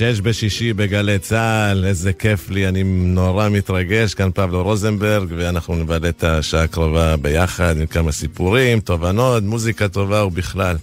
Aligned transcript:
שש 0.00 0.20
בשישי 0.20 0.72
בגלי 0.72 1.18
צה"ל, 1.18 1.84
איזה 1.84 2.12
כיף 2.12 2.50
לי, 2.50 2.68
אני 2.68 2.82
נורא 2.84 3.48
מתרגש, 3.48 4.14
כאן 4.14 4.30
פבלו 4.34 4.62
רוזנברג, 4.62 5.28
ואנחנו 5.36 5.74
נבלה 5.74 6.08
את 6.08 6.24
השעה 6.24 6.62
הקרובה 6.62 7.16
ביחד 7.16 7.76
עם 7.80 7.86
כמה 7.86 8.12
סיפורים, 8.12 8.80
תובנות, 8.80 9.42
מוזיקה 9.42 9.88
טובה 9.88 10.24
ובכלל. 10.24 10.76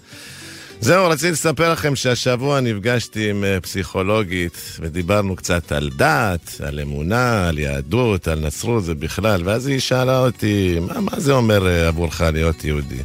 זהו, 0.81 1.09
רציתי 1.09 1.31
לספר 1.31 1.71
לכם 1.71 1.95
שהשבוע 1.95 2.59
נפגשתי 2.59 3.29
עם 3.29 3.43
אה, 3.43 3.61
פסיכולוגית 3.61 4.77
ודיברנו 4.79 5.35
קצת 5.35 5.71
על 5.71 5.89
דת, 5.95 6.61
על 6.67 6.79
אמונה, 6.79 7.47
על 7.47 7.59
יהדות, 7.59 8.27
על 8.27 8.39
נצרות 8.39 8.83
ובכלל, 8.85 9.41
ואז 9.45 9.67
היא 9.67 9.79
שאלה 9.79 10.19
אותי, 10.19 10.79
מה, 10.79 11.01
מה 11.01 11.19
זה 11.19 11.33
אומר 11.33 11.67
אה, 11.67 11.87
עבורך 11.87 12.21
להיות 12.21 12.63
יהודי? 12.63 13.01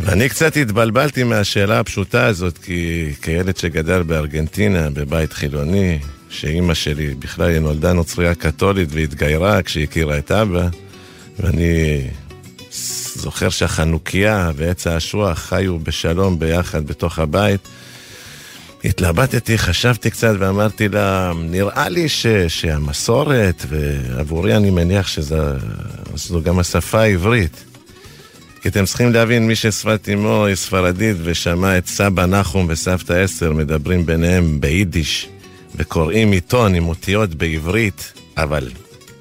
ואני 0.00 0.28
קצת 0.28 0.56
התבלבלתי 0.56 1.24
מהשאלה 1.24 1.80
הפשוטה 1.80 2.26
הזאת, 2.26 2.58
כי 2.58 3.12
כילד 3.22 3.56
שגדל 3.56 4.02
בארגנטינה, 4.02 4.90
בבית 4.90 5.32
חילוני, 5.32 5.98
שאימא 6.28 6.74
שלי 6.74 7.14
בכלל 7.14 7.50
היא 7.50 7.58
נולדה 7.58 7.92
נוצריה 7.92 8.34
קתולית 8.34 8.88
והתגיירה 8.92 9.62
כשהיא 9.62 9.84
הכירה 9.84 10.18
את 10.18 10.30
אבא, 10.30 10.68
ואני 11.38 12.00
זוכר 13.14 13.48
שהחנוכיה 13.48 14.50
ועץ 14.56 14.86
האשוח 14.86 15.38
חיו 15.38 15.78
בשלום 15.78 16.38
ביחד 16.38 16.86
בתוך 16.86 17.18
הבית. 17.18 17.68
התלבטתי, 18.84 19.58
חשבתי 19.58 20.10
קצת 20.10 20.34
ואמרתי 20.38 20.88
לה, 20.88 21.32
נראה 21.36 21.88
לי 21.88 22.08
ש, 22.08 22.26
שהמסורת, 22.48 23.66
ועבורי 23.68 24.56
אני 24.56 24.70
מניח 24.70 25.08
שזו 25.08 26.42
גם 26.42 26.58
השפה 26.58 27.00
העברית. 27.00 27.71
כי 28.62 28.68
אתם 28.68 28.84
צריכים 28.84 29.12
להבין, 29.12 29.46
מי 29.46 29.56
ששפת 29.56 30.08
אמו 30.12 30.46
היא 30.46 30.54
ספרדית 30.54 31.16
ושמע 31.22 31.78
את 31.78 31.86
סבא 31.86 32.26
נחום 32.26 32.66
וסבתא 32.68 33.24
אסתר 33.24 33.52
מדברים 33.52 34.06
ביניהם 34.06 34.60
ביידיש 34.60 35.28
וקוראים 35.76 36.32
עיתון 36.32 36.74
עם 36.74 36.88
אותיות 36.88 37.34
בעברית, 37.34 38.12
אבל 38.36 38.70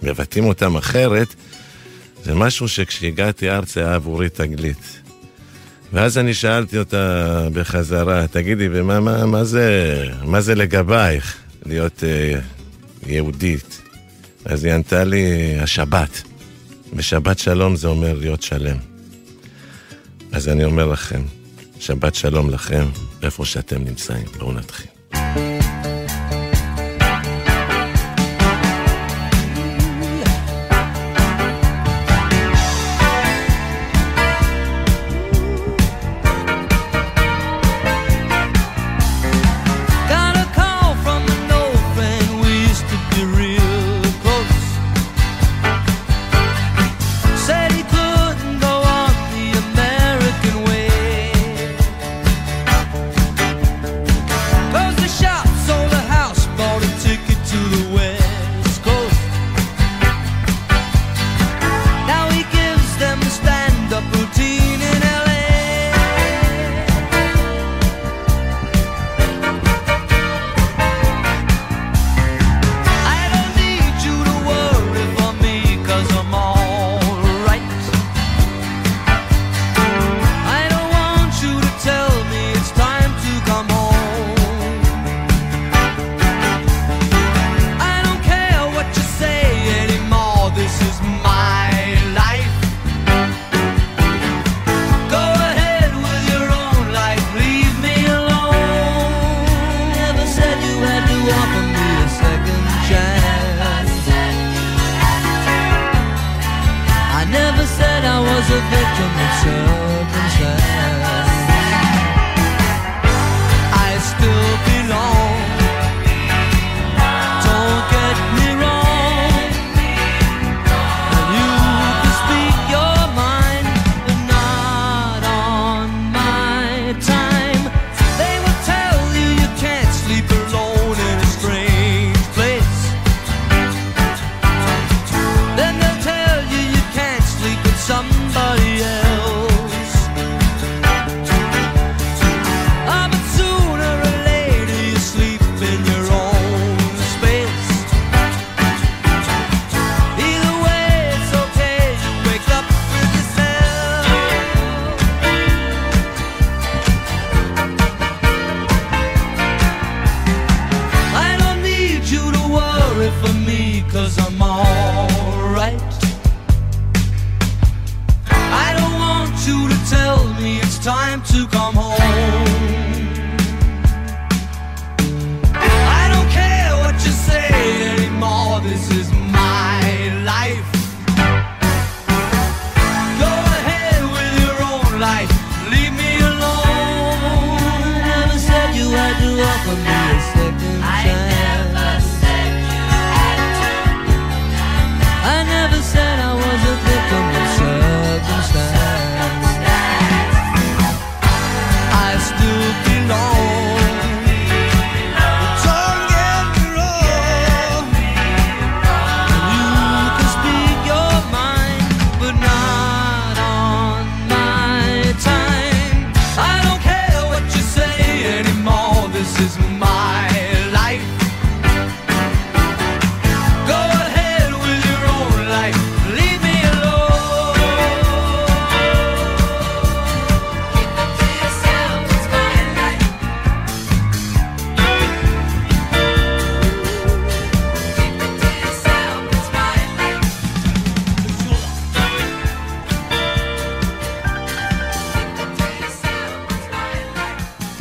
מבטאים 0.03 0.45
אותם 0.45 0.75
אחרת, 0.75 1.35
זה 2.23 2.35
משהו 2.35 2.67
שכשהגעתי 2.67 3.49
ארצה 3.49 3.79
היה 3.79 3.95
עבורי 3.95 4.29
תגלית. 4.29 5.01
ואז 5.93 6.17
אני 6.17 6.33
שאלתי 6.33 6.77
אותה 6.77 7.47
בחזרה, 7.53 8.27
תגידי, 8.27 8.67
ומה 8.71 8.99
מה, 8.99 9.25
מה 9.25 9.43
זה, 9.43 10.05
מה 10.23 10.41
זה 10.41 10.55
לגבייך 10.55 11.37
להיות 11.65 12.03
אה, 12.03 12.39
יהודית? 13.07 13.81
אז 14.45 14.63
היא 14.63 14.73
ענתה 14.73 15.03
לי, 15.03 15.55
השבת. 15.59 16.21
ושבת 16.93 17.39
שלום 17.39 17.75
זה 17.75 17.87
אומר 17.87 18.13
להיות 18.13 18.41
שלם. 18.41 18.90
אז 20.31 20.49
אני 20.49 20.63
אומר 20.63 20.85
לכם, 20.85 21.21
שבת 21.79 22.15
שלום 22.15 22.49
לכם, 22.49 22.85
איפה 23.23 23.45
שאתם 23.45 23.83
נמצאים. 23.83 24.25
בואו 24.39 24.51
נתחיל. 24.51 25.00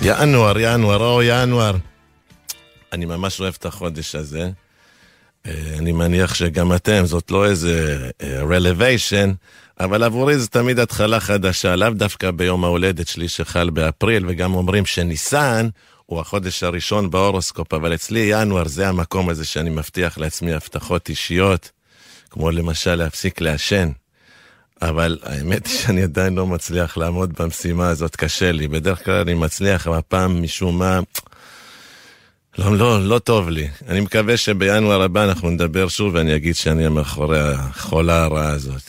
ינואר, 0.03 0.59
ינואר, 0.59 1.03
או 1.03 1.23
ינואר. 1.23 1.77
אני 2.93 3.05
ממש 3.07 3.41
אוהב 3.41 3.55
את 3.59 3.67
החודש 3.67 4.15
הזה. 4.15 4.51
אה, 5.47 5.75
אני 5.79 5.93
מניח 5.93 6.35
שגם 6.35 6.73
אתם, 6.73 7.07
זאת 7.07 7.31
לא 7.31 7.47
איזה 7.47 8.09
רלוויישן, 8.23 9.33
אבל 9.81 10.03
עבורי 10.03 10.39
זה 10.39 10.49
תמיד 10.49 10.79
התחלה 10.79 11.21
חדשה, 11.21 11.77
לאו 11.77 11.91
דווקא 11.91 12.31
ביום 12.31 12.65
ההולדת 12.65 13.09
שלי 13.09 13.29
שחל 13.29 13.71
באפריל, 13.71 14.25
וגם 14.29 14.55
אומרים 14.55 14.87
שניסן 14.87 15.69
הוא 16.07 16.21
החודש 16.21 16.63
הראשון 16.63 17.11
בהורוסקופ, 17.11 17.75
אבל 17.75 17.95
אצלי 17.95 18.21
ינואר 18.21 18.69
זה 18.69 18.89
המקום 18.89 19.29
הזה 19.29 19.45
שאני 19.45 19.71
מבטיח 19.71 20.19
לעצמי 20.19 20.53
הבטחות 20.53 21.09
אישיות, 21.09 21.71
כמו 22.31 22.51
למשל 22.51 22.95
להפסיק 22.95 23.41
לעשן. 23.41 23.89
אבל 24.83 25.19
האמת 25.23 25.67
היא 25.67 25.79
שאני 25.79 26.03
עדיין 26.03 26.35
לא 26.35 26.47
מצליח 26.47 26.97
לעמוד 26.97 27.33
במשימה 27.39 27.89
הזאת, 27.89 28.17
קשה 28.17 28.53
לי. 28.53 28.69
בדרך 28.69 29.05
כלל 29.05 29.15
אני 29.15 29.35
מצליח, 29.35 29.87
אבל 29.87 29.97
הפעם 29.97 30.43
משום 30.43 30.79
מה... 30.79 31.01
לא, 32.59 32.77
לא, 32.77 33.09
לא 33.09 33.19
טוב 33.19 33.49
לי. 33.49 33.69
אני 33.89 34.01
מקווה 34.01 34.37
שבינואר 34.37 35.03
הבא 35.03 35.25
אנחנו 35.25 35.51
נדבר 35.51 35.89
שוב 35.89 36.15
ואני 36.15 36.37
אגיד 36.37 36.57
שאני 36.57 36.89
מאחורי 36.89 37.41
החולה 37.41 38.25
הרעה 38.25 38.49
הזאת. 38.49 38.83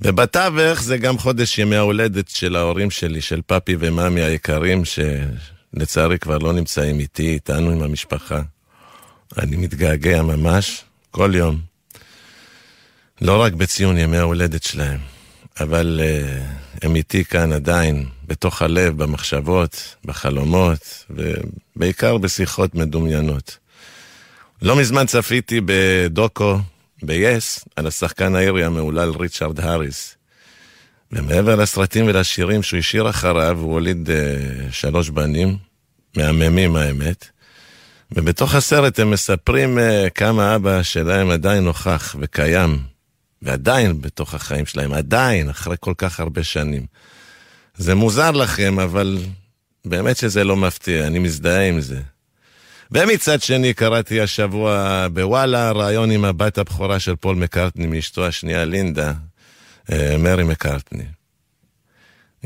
ובתווך 0.00 0.82
זה 0.82 0.98
גם 0.98 1.18
חודש 1.18 1.58
ימי 1.58 1.76
ההולדת 1.76 2.28
של 2.28 2.56
ההורים 2.56 2.90
שלי, 2.90 3.20
של 3.20 3.40
פאפי 3.46 3.76
ומאמי 3.78 4.20
היקרים, 4.20 4.82
שלצערי 4.84 6.18
כבר 6.18 6.38
לא 6.38 6.52
נמצאים 6.52 7.00
איתי, 7.00 7.32
איתנו 7.32 7.70
עם 7.70 7.82
המשפחה. 7.82 8.40
אני 9.38 9.56
מתגעגע 9.56 10.22
ממש, 10.22 10.84
כל 11.10 11.32
יום. 11.34 11.69
לא 13.20 13.42
רק 13.42 13.52
בציון 13.52 13.98
ימי 13.98 14.16
ההולדת 14.16 14.62
שלהם, 14.62 14.98
אבל 15.60 16.00
uh, 16.02 16.84
הם 16.86 16.96
איתי 16.96 17.24
כאן 17.24 17.52
עדיין, 17.52 18.06
בתוך 18.26 18.62
הלב, 18.62 19.02
במחשבות, 19.02 19.96
בחלומות, 20.04 21.04
ובעיקר 21.10 22.18
בשיחות 22.18 22.74
מדומיינות. 22.74 23.58
לא 24.62 24.76
מזמן 24.76 25.06
צפיתי 25.06 25.60
בדוקו, 25.64 26.58
ב-yes, 27.02 27.64
על 27.76 27.86
השחקן 27.86 28.34
האירי 28.34 28.64
המהולל 28.64 29.12
ריצ'רד 29.18 29.60
האריס. 29.60 30.16
ומעבר 31.12 31.56
לסרטים 31.56 32.06
ולשירים 32.08 32.62
שהוא 32.62 32.78
השאיר 32.78 33.10
אחריו, 33.10 33.58
הוא 33.58 33.72
הוליד 33.72 34.08
uh, 34.08 34.72
שלוש 34.72 35.08
בנים, 35.08 35.56
מהממים 36.16 36.76
האמת. 36.76 37.28
ובתוך 38.12 38.54
הסרט 38.54 38.98
הם 38.98 39.10
מספרים 39.10 39.78
uh, 39.78 40.10
כמה 40.10 40.56
אבא 40.56 40.82
שלהם 40.82 41.30
עדיין 41.30 41.64
נוכח 41.64 42.16
וקיים, 42.20 42.90
ועדיין 43.42 44.00
בתוך 44.00 44.34
החיים 44.34 44.66
שלהם, 44.66 44.92
עדיין, 44.92 45.48
אחרי 45.48 45.76
כל 45.80 45.94
כך 45.98 46.20
הרבה 46.20 46.42
שנים. 46.42 46.86
זה 47.76 47.94
מוזר 47.94 48.30
לכם, 48.30 48.80
אבל 48.80 49.18
באמת 49.84 50.16
שזה 50.16 50.44
לא 50.44 50.56
מפתיע, 50.56 51.06
אני 51.06 51.18
מזדהה 51.18 51.68
עם 51.68 51.80
זה. 51.80 52.00
ומצד 52.92 53.42
שני, 53.42 53.74
קראתי 53.74 54.20
השבוע 54.20 55.06
בוואלה 55.12 55.72
ראיון 55.72 56.10
עם 56.10 56.24
הבת 56.24 56.58
הבכורה 56.58 56.98
של 56.98 57.16
פול 57.16 57.36
מקארטני 57.36 57.86
מאשתו 57.86 58.26
השנייה, 58.26 58.64
לינדה, 58.64 59.12
אה, 59.92 60.16
מרי 60.18 60.44
מקארטני. 60.44 61.04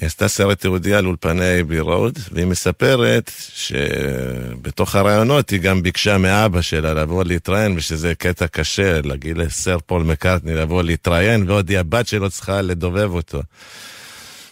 היא 0.01 0.07
עשתה 0.07 0.29
סרט 0.29 0.61
תיעודי 0.61 0.95
על 0.95 1.07
אולפני 1.07 1.45
אייבי 1.45 1.81
רוד, 1.81 2.19
והיא 2.33 2.47
מספרת 2.47 3.31
שבתוך 3.55 4.95
הראיונות 4.95 5.51
היא 5.51 5.61
גם 5.61 5.83
ביקשה 5.83 6.19
מאבא 6.19 6.61
שלה 6.61 6.95
לבוא 6.95 7.25
להתראיין, 7.25 7.75
ושזה 7.77 8.15
קטע 8.15 8.47
קשה 8.47 9.01
להגיד 9.05 9.39
לסר 9.39 9.79
פול 9.87 10.03
מקארטני 10.03 10.55
לבוא 10.55 10.83
להתראיין, 10.83 11.51
ועוד 11.51 11.71
היא 11.71 11.79
הבת 11.79 12.07
שלו 12.07 12.31
צריכה 12.31 12.63
לדובב 12.63 13.11
אותו. 13.15 13.43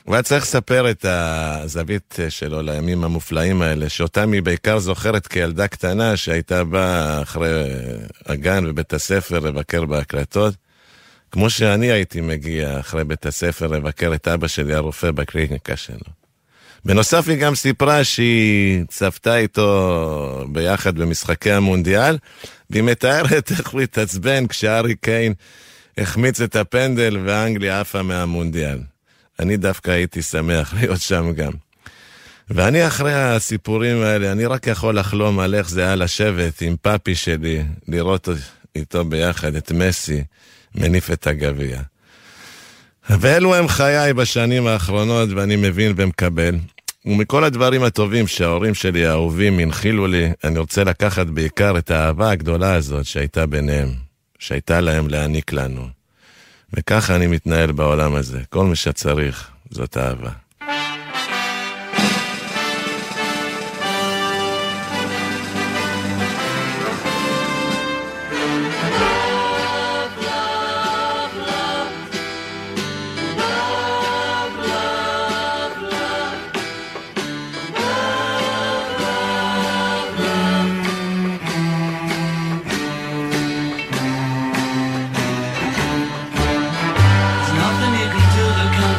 הוא 0.05 0.15
היה 0.15 0.23
צריך 0.23 0.43
לספר 0.43 0.91
את 0.91 1.05
הזווית 1.09 2.19
שלו 2.29 2.63
לימים 2.63 3.05
המופלאים 3.05 3.63
האלה, 3.63 3.89
שאותם 3.89 4.33
היא 4.33 4.43
בעיקר 4.43 4.79
זוכרת 4.79 5.27
כילדה 5.27 5.69
קטנה 5.69 6.17
שהייתה 6.17 6.65
באה 6.65 7.23
אחרי 7.23 7.51
הגן 8.27 8.65
ובית 8.67 8.93
הספר 8.93 9.39
לבקר 9.39 9.85
בהקלטות. 9.85 10.55
כמו 11.33 11.51
שאני 11.51 11.93
הייתי 11.93 12.21
מגיע 12.21 12.81
אחרי 12.81 13.05
בית 13.05 13.27
הספר 13.27 13.67
לבקר 13.67 14.15
את 14.15 14.29
אבא 14.29 14.49
שלי 14.49 14.75
הרופא 14.75 15.11
בקליניקה 15.11 15.77
שלו. 15.77 16.23
בנוסף 16.85 17.29
היא 17.29 17.37
גם 17.37 17.55
סיפרה 17.55 18.05
שהיא 18.05 18.85
צפתה 18.89 19.37
איתו 19.37 20.45
ביחד 20.53 20.99
במשחקי 20.99 21.53
המונדיאל, 21.53 22.19
והיא 22.71 22.83
מתארת 22.83 23.51
איך 23.51 23.69
הוא 23.69 23.81
התעצבן 23.81 24.47
כשארי 24.47 24.95
קיין 24.95 25.35
החמיץ 25.99 26.41
את 26.41 26.57
הפנדל 26.57 27.19
ואנגליה 27.25 27.81
עפה 27.81 28.03
מהמונדיאל. 28.03 28.79
אני 29.41 29.57
דווקא 29.57 29.91
הייתי 29.91 30.23
שמח 30.23 30.75
להיות 30.81 31.01
שם 31.01 31.33
גם. 31.33 31.53
ואני 32.51 32.87
אחרי 32.87 33.15
הסיפורים 33.15 34.03
האלה, 34.03 34.33
אני 34.33 34.47
רק 34.47 34.67
יכול 34.67 34.99
לחלום 34.99 35.41
על 35.41 35.55
איך 35.55 35.71
זה 35.71 35.83
היה 35.83 35.95
לשבת 35.95 36.61
עם 36.61 36.77
פאפי 36.83 37.15
שלי, 37.15 37.63
לראות 37.89 38.29
איתו 38.77 39.05
ביחד 39.05 39.55
את 39.55 39.73
מסי. 39.73 40.25
מניף 40.75 41.11
את 41.11 41.27
הגביע. 41.27 41.81
ואלו 43.11 43.55
הם 43.55 43.69
חיי 43.69 44.13
בשנים 44.15 44.67
האחרונות, 44.67 45.29
ואני 45.37 45.57
מבין 45.57 45.93
ומקבל. 45.97 46.55
ומכל 47.05 47.45
הדברים 47.45 47.83
הטובים 47.83 48.27
שההורים 48.27 48.75
שלי 48.75 49.07
האהובים 49.07 49.59
הנחילו 49.59 50.07
לי, 50.07 50.33
אני 50.45 50.59
רוצה 50.59 50.85
לקחת 50.85 51.27
בעיקר 51.27 51.79
את 51.79 51.91
האהבה 51.91 52.31
הגדולה 52.31 52.75
הזאת 52.75 53.07
שהייתה 53.07 53.47
ביניהם, 53.47 53.89
שהייתה 54.39 54.81
להם 54.81 55.09
להעניק 55.09 55.53
לנו. 55.53 55.89
וככה 56.75 57.17
אני 57.17 57.27
מתנהל 57.27 57.73
בעולם 57.73 58.15
הזה. 58.15 58.41
כל 58.51 58.65
מה 58.65 58.75
שצריך 58.75 59.51
זאת 59.71 59.97
אהבה. 59.97 60.31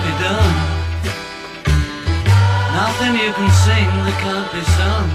be 0.03 0.13
done. 0.19 0.55
Nothing 2.75 3.13
you 3.23 3.31
can 3.31 3.51
sing 3.63 3.89
that 4.03 4.17
can't 4.23 4.49
be 4.51 4.61
sung. 4.75 5.07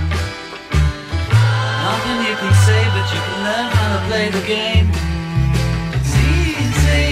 Nothing 1.85 2.19
you 2.29 2.35
can 2.41 2.55
say, 2.65 2.81
but 2.95 3.07
you 3.13 3.21
can 3.27 3.39
learn 3.47 3.69
how 3.77 3.89
to 3.95 4.01
play 4.09 4.27
the 4.37 4.45
game. 4.55 4.87
It's 5.97 6.15
easy. 6.17 7.07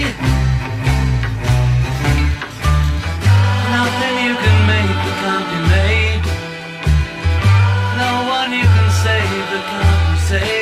Nothing 3.77 4.15
you 4.25 4.33
can 4.43 4.57
make 4.73 4.97
that 5.05 5.15
can't 5.21 5.47
be 5.53 5.59
made. 5.77 6.23
No 8.01 8.11
one 8.37 8.49
you 8.59 8.67
can 8.75 8.89
save 9.05 9.45
that 9.51 9.63
can't 9.71 10.01
be 10.09 10.17
saved. 10.29 10.56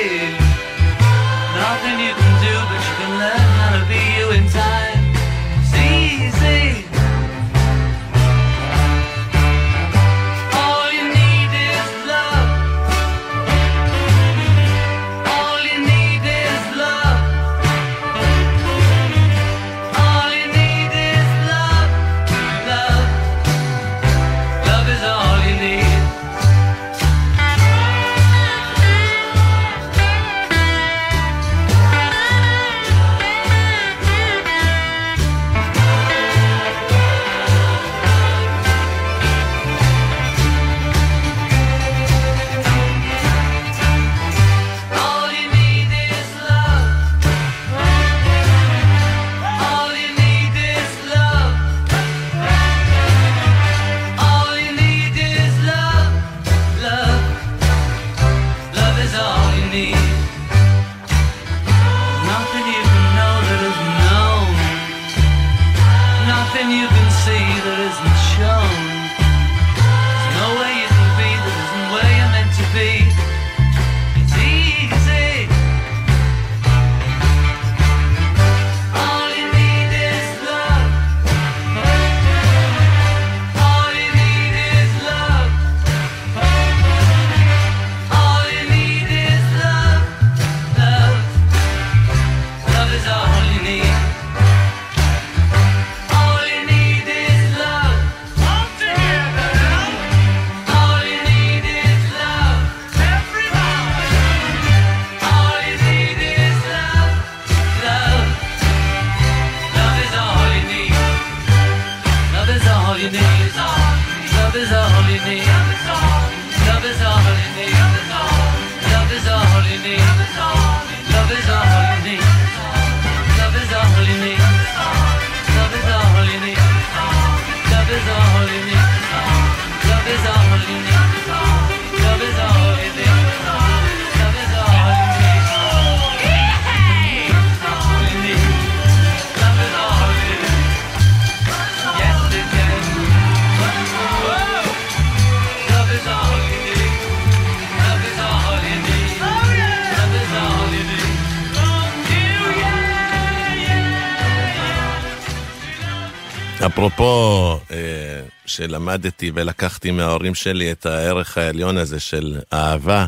שלמדתי 158.56 159.32
ולקחתי 159.36 159.92
מההורים 159.92 160.36
שלי 160.36 160.72
את 160.72 160.86
הערך 160.86 161.38
העליון 161.38 161.78
הזה 161.78 162.00
של 162.00 162.40
אהבה, 162.54 163.06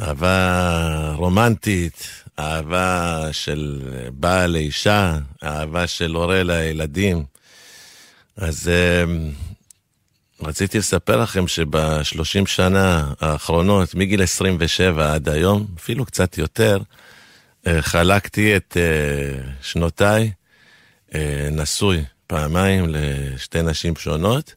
אהבה 0.00 1.12
רומנטית, 1.16 2.24
אהבה 2.38 3.28
של 3.32 3.82
בעל 4.12 4.50
לאישה, 4.50 5.18
אהבה 5.44 5.86
של 5.86 6.14
הורה 6.14 6.42
לילדים. 6.42 7.24
אז 8.36 8.68
אה, 8.68 9.04
רציתי 10.42 10.78
לספר 10.78 11.22
לכם 11.22 11.48
שבשלושים 11.48 12.46
שנה 12.46 13.12
האחרונות, 13.20 13.94
מגיל 13.94 14.22
27 14.22 15.14
עד 15.14 15.28
היום, 15.28 15.66
אפילו 15.76 16.04
קצת 16.04 16.38
יותר, 16.38 16.78
אה, 17.66 17.82
חלקתי 17.82 18.56
את 18.56 18.76
שנותיי 19.62 20.30
נשוי. 21.50 22.04
פעמיים 22.30 22.84
לשתי 22.88 23.62
נשים 23.62 23.96
שונות, 23.96 24.54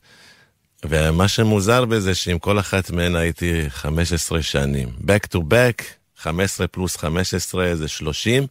ומה 0.85 1.27
שמוזר 1.27 1.85
בזה 1.85 2.15
שעם 2.15 2.39
כל 2.39 2.59
אחת 2.59 2.91
מהן 2.91 3.15
הייתי 3.15 3.69
15 3.69 4.41
שנים. 4.41 4.89
Back 5.01 5.35
to 5.35 5.39
back, 5.39 5.83
15 6.17 6.67
פלוס 6.67 6.97
15 6.97 7.75
זה 7.75 7.87
30. 7.87 8.47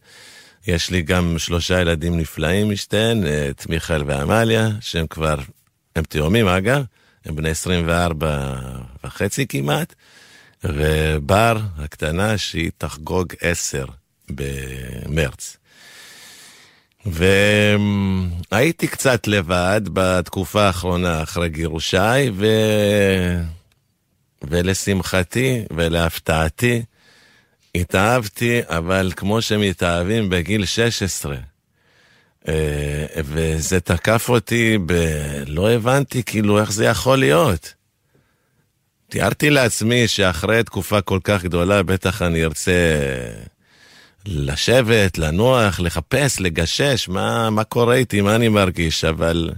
יש 0.67 0.89
לי 0.89 1.01
גם 1.01 1.35
שלושה 1.37 1.81
ילדים 1.81 2.17
נפלאים 2.17 2.69
משתיהן, 2.69 3.23
את 3.49 3.69
מיכאל 3.69 4.03
ועמליה, 4.07 4.69
שהם 4.81 5.07
כבר, 5.07 5.35
הם 5.95 6.03
תאומים 6.03 6.47
אגב, 6.47 6.83
הם 7.25 7.35
בני 7.35 7.49
24 7.49 8.55
וחצי 9.03 9.47
כמעט, 9.47 9.93
ובר 10.63 11.57
הקטנה 11.77 12.37
שהיא 12.37 12.71
תחגוג 12.77 13.33
10 13.41 13.85
במרץ. 14.29 15.57
והייתי 17.05 18.87
קצת 18.87 19.27
לבד 19.27 19.81
בתקופה 19.93 20.63
האחרונה 20.63 21.23
אחרי 21.23 21.49
גירושיי, 21.49 22.31
ו... 22.33 22.45
ולשמחתי 24.43 25.63
ולהפתעתי, 25.73 26.81
התאהבתי, 27.75 28.61
אבל 28.67 29.11
כמו 29.15 29.41
שמתאהבים 29.41 30.29
בגיל 30.29 30.65
16. 30.65 31.35
אה, 32.47 33.05
וזה 33.15 33.79
תקף 33.79 34.29
אותי 34.29 34.77
ב... 34.85 34.93
לא 35.47 35.71
הבנתי 35.71 36.23
כאילו 36.23 36.59
איך 36.59 36.71
זה 36.71 36.85
יכול 36.85 37.19
להיות. 37.19 37.73
תיארתי 39.09 39.49
לעצמי 39.49 40.07
שאחרי 40.07 40.63
תקופה 40.63 41.01
כל 41.01 41.19
כך 41.23 41.43
גדולה 41.43 41.83
בטח 41.83 42.21
אני 42.21 42.43
ארצה 42.43 42.71
לשבת, 44.25 45.17
לנוח, 45.17 45.79
לחפש, 45.79 46.39
לגשש, 46.39 47.07
מה, 47.09 47.49
מה 47.49 47.63
קורה 47.63 47.95
איתי, 47.95 48.21
מה 48.21 48.35
אני 48.35 48.49
מרגיש, 48.49 49.05
אבל 49.05 49.49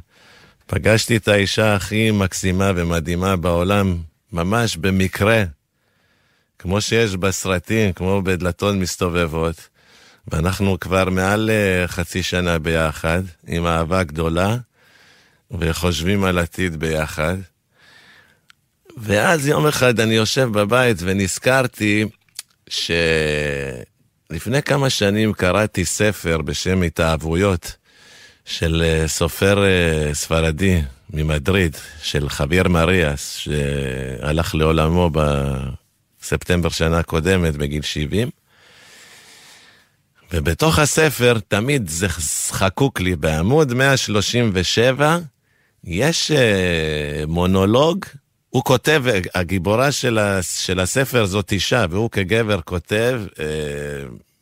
פגשתי 0.68 1.18
את 1.18 1.28
האישה 1.28 1.76
הכי 1.76 2.12
מקסימה 2.12 2.72
ומדהימה 2.76 3.36
בעולם, 3.36 3.98
ממש 4.32 4.78
במקרה, 4.78 5.44
כמו 6.60 6.82
שיש 6.82 7.16
בסרטים, 7.16 7.94
כמו 7.94 8.22
בדלתות 8.22 8.76
מסתובבות, 8.76 9.70
ואנחנו 10.28 10.80
כבר 10.80 11.10
מעל 11.10 11.50
אה, 11.50 11.88
חצי 11.88 12.24
שנה 12.24 12.60
ביחד, 12.60 13.22
עם 13.48 13.66
אהבה 13.66 14.04
גדולה, 14.04 14.58
וחושבים 15.52 16.24
על 16.24 16.38
עתיד 16.38 16.80
ביחד. 16.80 17.38
ואז 18.98 19.48
יום 19.48 19.68
אחד 19.68 20.00
אני 20.00 20.14
יושב 20.14 20.50
בבית 20.52 20.98
ונזכרתי 21.00 22.06
ש... 22.70 22.92
לפני 24.36 24.62
כמה 24.62 24.90
שנים 24.90 25.34
קראתי 25.34 25.86
ספר 25.86 26.42
בשם 26.42 26.82
התאהבויות 26.82 27.76
של 28.46 28.84
אה, 28.86 29.08
סופר 29.08 29.64
אה, 29.64 30.14
ספרדי 30.14 30.82
ממדריד, 31.10 31.78
של 32.02 32.30
חביר 32.30 32.68
מריאס, 32.68 33.36
שהלך 33.36 34.56
לעולמו 34.56 35.10
בספטמבר 36.22 36.70
שנה 36.70 37.04
קודמת 37.04 37.56
בגיל 37.56 37.82
70. 37.82 38.30
ובתוך 40.34 40.80
הספר, 40.80 41.38
תמיד 41.48 41.88
זה 41.88 42.10
חקוק 42.52 43.02
לי, 43.02 43.16
בעמוד 43.16 43.74
137, 43.74 45.18
יש 45.84 46.32
אה, 46.32 47.24
מונולוג 47.28 48.06
הוא 48.56 48.64
כותב, 48.64 49.04
הגיבורה 49.34 49.92
של, 49.92 50.18
ה, 50.18 50.42
של 50.42 50.80
הספר 50.80 51.26
זאת 51.26 51.52
אישה, 51.52 51.86
והוא 51.90 52.10
כגבר 52.10 52.62
כותב 52.62 53.22
אה, 53.40 53.46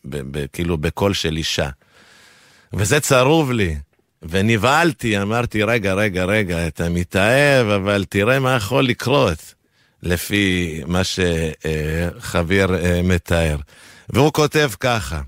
ב, 0.06 0.18
ב, 0.32 0.46
כאילו 0.54 0.78
בקול 0.78 1.14
של 1.14 1.38
אישה. 1.38 1.70
וזה 2.74 3.00
צרוב 3.00 3.52
לי, 3.52 3.76
ונבהלתי, 4.22 5.22
אמרתי, 5.22 5.64
רגע, 5.64 5.94
רגע, 5.94 6.26
רגע, 6.26 6.68
אתה 6.68 6.90
מתאהב, 6.90 7.68
אבל 7.68 8.06
תראה 8.10 8.40
מה 8.40 8.56
יכול 8.56 8.86
לקרות, 8.88 9.54
לפי 10.04 10.82
מה 10.88 11.02
שחביר 11.04 12.76
אה, 12.76 13.02
מתאר. 13.04 13.58
והוא 14.10 14.34
כותב 14.34 14.72
ככה, 14.80 15.22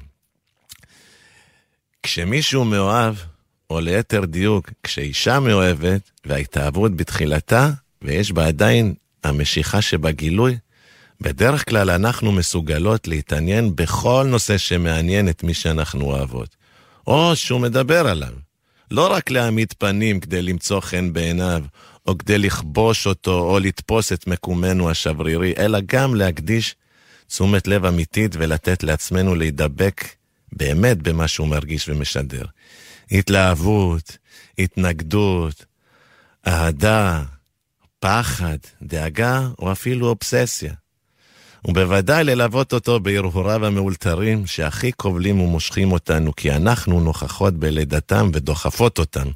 כשמישהו 2.03 2.65
מאוהב, 2.65 3.15
או 3.69 3.79
ליתר 3.79 4.25
דיוק, 4.25 4.69
כשאישה 4.83 5.39
מאוהבת, 5.39 6.11
וההתאהבות 6.25 6.95
בתחילתה, 6.95 7.69
ויש 8.05 8.31
בה 8.31 8.47
עדיין 8.47 8.93
המשיכה 9.23 9.81
שבגילוי, 9.81 10.57
בדרך 11.21 11.69
כלל 11.69 11.89
אנחנו 11.89 12.31
מסוגלות 12.31 13.07
להתעניין 13.07 13.75
בכל 13.75 14.25
נושא 14.29 14.57
שמעניין 14.57 15.29
את 15.29 15.43
מי 15.43 15.53
שאנחנו 15.53 16.05
אוהבות, 16.05 16.55
או 17.07 17.35
שהוא 17.35 17.61
מדבר 17.61 18.07
עליו. 18.07 18.33
לא 18.91 19.11
רק 19.11 19.29
להעמיד 19.29 19.73
פנים 19.77 20.19
כדי 20.19 20.41
למצוא 20.41 20.79
חן 20.79 21.13
בעיניו, 21.13 21.63
או 22.05 22.17
כדי 22.17 22.37
לכבוש 22.37 23.07
אותו, 23.07 23.39
או 23.39 23.59
לתפוס 23.59 24.13
את 24.13 24.27
מקומנו 24.27 24.89
השברירי, 24.89 25.53
אלא 25.57 25.79
גם 25.85 26.15
להקדיש 26.15 26.75
תשומת 27.27 27.67
לב 27.67 27.85
אמיתית 27.85 28.35
ולתת 28.39 28.83
לעצמנו 28.83 29.35
להידבק 29.35 30.05
באמת 30.51 30.97
במה 30.97 31.27
שהוא 31.27 31.47
מרגיש 31.47 31.89
ומשדר. 31.89 32.45
התלהבות, 33.11 34.17
התנגדות, 34.59 35.65
אהדה, 36.47 37.23
פחד, 37.99 38.57
דאגה 38.81 39.47
או 39.59 39.71
אפילו 39.71 40.07
אובססיה. 40.07 40.73
ובוודאי 41.67 42.23
ללוות 42.23 42.73
אותו 42.73 42.99
בהרהוריו 42.99 43.65
המאולתרים 43.65 44.47
שהכי 44.47 44.91
כובלים 44.97 45.41
ומושכים 45.41 45.91
אותנו, 45.91 46.35
כי 46.35 46.51
אנחנו 46.51 46.99
נוכחות 46.99 47.53
בלידתם 47.53 48.29
ודוחפות 48.33 48.99
אותם, 48.99 49.27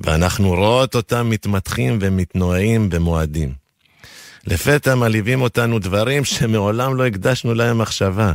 ואנחנו 0.00 0.48
רואות 0.48 0.94
אותם 0.94 1.30
מתמתחים 1.30 1.98
ומתנועים 2.00 2.88
במועדים. 2.88 3.52
לפתע 4.46 4.94
מלהיבים 4.94 5.42
אותנו 5.42 5.78
דברים 5.78 6.24
שמעולם 6.24 6.94
לא 6.94 7.06
הקדשנו 7.06 7.54
להם 7.54 7.78
מחשבה. 7.78 8.32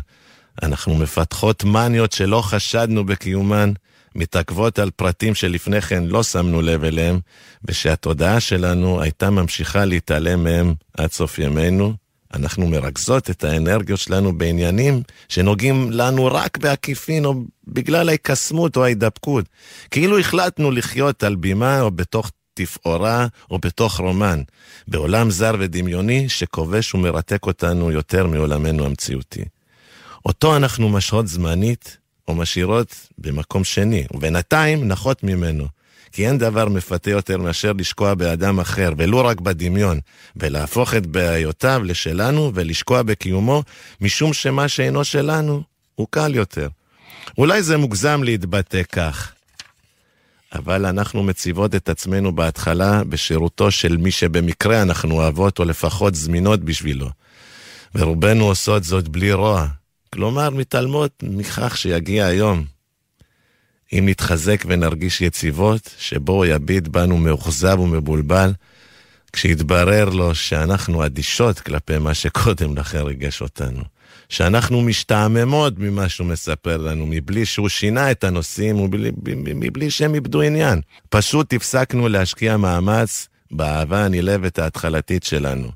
אנחנו 0.63 0.95
מפתחות 0.95 1.63
מניות 1.63 2.11
שלא 2.11 2.41
חשדנו 2.41 3.05
בקיומן, 3.05 3.73
מתעכבות 4.15 4.79
על 4.79 4.91
פרטים 4.91 5.35
שלפני 5.35 5.81
כן 5.81 6.03
לא 6.03 6.23
שמנו 6.23 6.61
לב 6.61 6.83
אליהם, 6.83 7.19
ושהתודעה 7.65 8.39
שלנו 8.39 9.01
הייתה 9.01 9.29
ממשיכה 9.29 9.85
להתעלם 9.85 10.43
מהם 10.43 10.73
עד 10.97 11.11
סוף 11.11 11.39
ימינו. 11.39 11.93
אנחנו 12.33 12.67
מרכזות 12.67 13.29
את 13.29 13.43
האנרגיות 13.43 13.99
שלנו 13.99 14.37
בעניינים 14.37 15.01
שנוגעים 15.29 15.91
לנו 15.91 16.25
רק 16.25 16.57
בעקיפין 16.57 17.25
או 17.25 17.33
בגלל 17.67 18.09
ההיקסמות 18.09 18.77
או 18.77 18.83
ההידבקות. 18.83 19.45
כאילו 19.91 20.19
החלטנו 20.19 20.71
לחיות 20.71 21.23
על 21.23 21.35
בימה 21.35 21.81
או 21.81 21.91
בתוך 21.91 22.31
תפאורה 22.53 23.27
או 23.51 23.59
בתוך 23.59 23.99
רומן, 23.99 24.41
בעולם 24.87 25.31
זר 25.31 25.55
ודמיוני 25.59 26.29
שכובש 26.29 26.93
ומרתק 26.93 27.45
אותנו 27.45 27.91
יותר 27.91 28.27
מעולמנו 28.27 28.85
המציאותי. 28.85 29.45
אותו 30.25 30.55
אנחנו 30.55 30.89
משהות 30.89 31.27
זמנית 31.27 31.97
או 32.27 32.35
משאירות 32.35 32.95
במקום 33.17 33.63
שני, 33.63 34.05
ובינתיים 34.13 34.87
נחות 34.87 35.23
ממנו. 35.23 35.67
כי 36.11 36.27
אין 36.27 36.37
דבר 36.37 36.69
מפתה 36.69 37.09
יותר 37.11 37.37
מאשר 37.37 37.71
לשקוע 37.77 38.13
באדם 38.13 38.59
אחר, 38.59 38.93
ולא 38.97 39.27
רק 39.27 39.41
בדמיון, 39.41 39.99
ולהפוך 40.35 40.93
את 40.93 41.07
בעיותיו 41.07 41.81
לשלנו 41.83 42.51
ולשקוע 42.55 43.03
בקיומו, 43.03 43.63
משום 44.01 44.33
שמה 44.33 44.67
שאינו 44.67 45.03
שלנו 45.03 45.63
הוא 45.95 46.07
קל 46.09 46.35
יותר. 46.35 46.67
אולי 47.37 47.63
זה 47.63 47.77
מוגזם 47.77 48.23
להתבטא 48.23 48.81
כך, 48.91 49.31
אבל 50.53 50.85
אנחנו 50.85 51.23
מציבות 51.23 51.75
את 51.75 51.89
עצמנו 51.89 52.35
בהתחלה 52.35 53.03
בשירותו 53.03 53.71
של 53.71 53.97
מי 53.97 54.11
שבמקרה 54.11 54.81
אנחנו 54.81 55.15
אוהבות 55.15 55.59
או 55.59 55.65
לפחות 55.65 56.15
זמינות 56.15 56.63
בשבילו. 56.63 57.09
ורובנו 57.95 58.45
עושות 58.45 58.83
זאת 58.83 59.07
בלי 59.07 59.33
רוע, 59.33 59.67
כלומר, 60.15 60.49
מתעלמות 60.49 61.23
מכך 61.23 61.77
שיגיע 61.77 62.25
היום. 62.25 62.65
אם 63.93 64.09
נתחזק 64.09 64.63
ונרגיש 64.67 65.21
יציבות, 65.21 65.95
שבו 65.97 66.45
יביט 66.45 66.87
בנו 66.87 67.17
מאוכזב 67.17 67.79
ומבולבל, 67.79 68.53
כשיתברר 69.33 70.09
לו 70.09 70.35
שאנחנו 70.35 71.05
אדישות 71.05 71.59
כלפי 71.59 71.97
מה 71.97 72.13
שקודם 72.13 72.77
לכן 72.77 73.01
ריגש 73.01 73.41
אותנו. 73.41 73.83
שאנחנו 74.29 74.81
משתעממות 74.81 75.73
ממה 75.77 76.09
שהוא 76.09 76.27
מספר 76.27 76.77
לנו, 76.77 77.05
מבלי 77.09 77.45
שהוא 77.45 77.69
שינה 77.69 78.11
את 78.11 78.23
הנושאים 78.23 78.89
ומבלי 79.25 79.91
שהם 79.91 80.15
איבדו 80.15 80.41
עניין. 80.41 80.81
פשוט 81.09 81.53
הפסקנו 81.53 82.07
להשקיע 82.07 82.57
מאמץ 82.57 83.27
באהבה 83.51 84.05
הנלהבת 84.05 84.59
ההתחלתית 84.59 85.23
שלנו. 85.23 85.71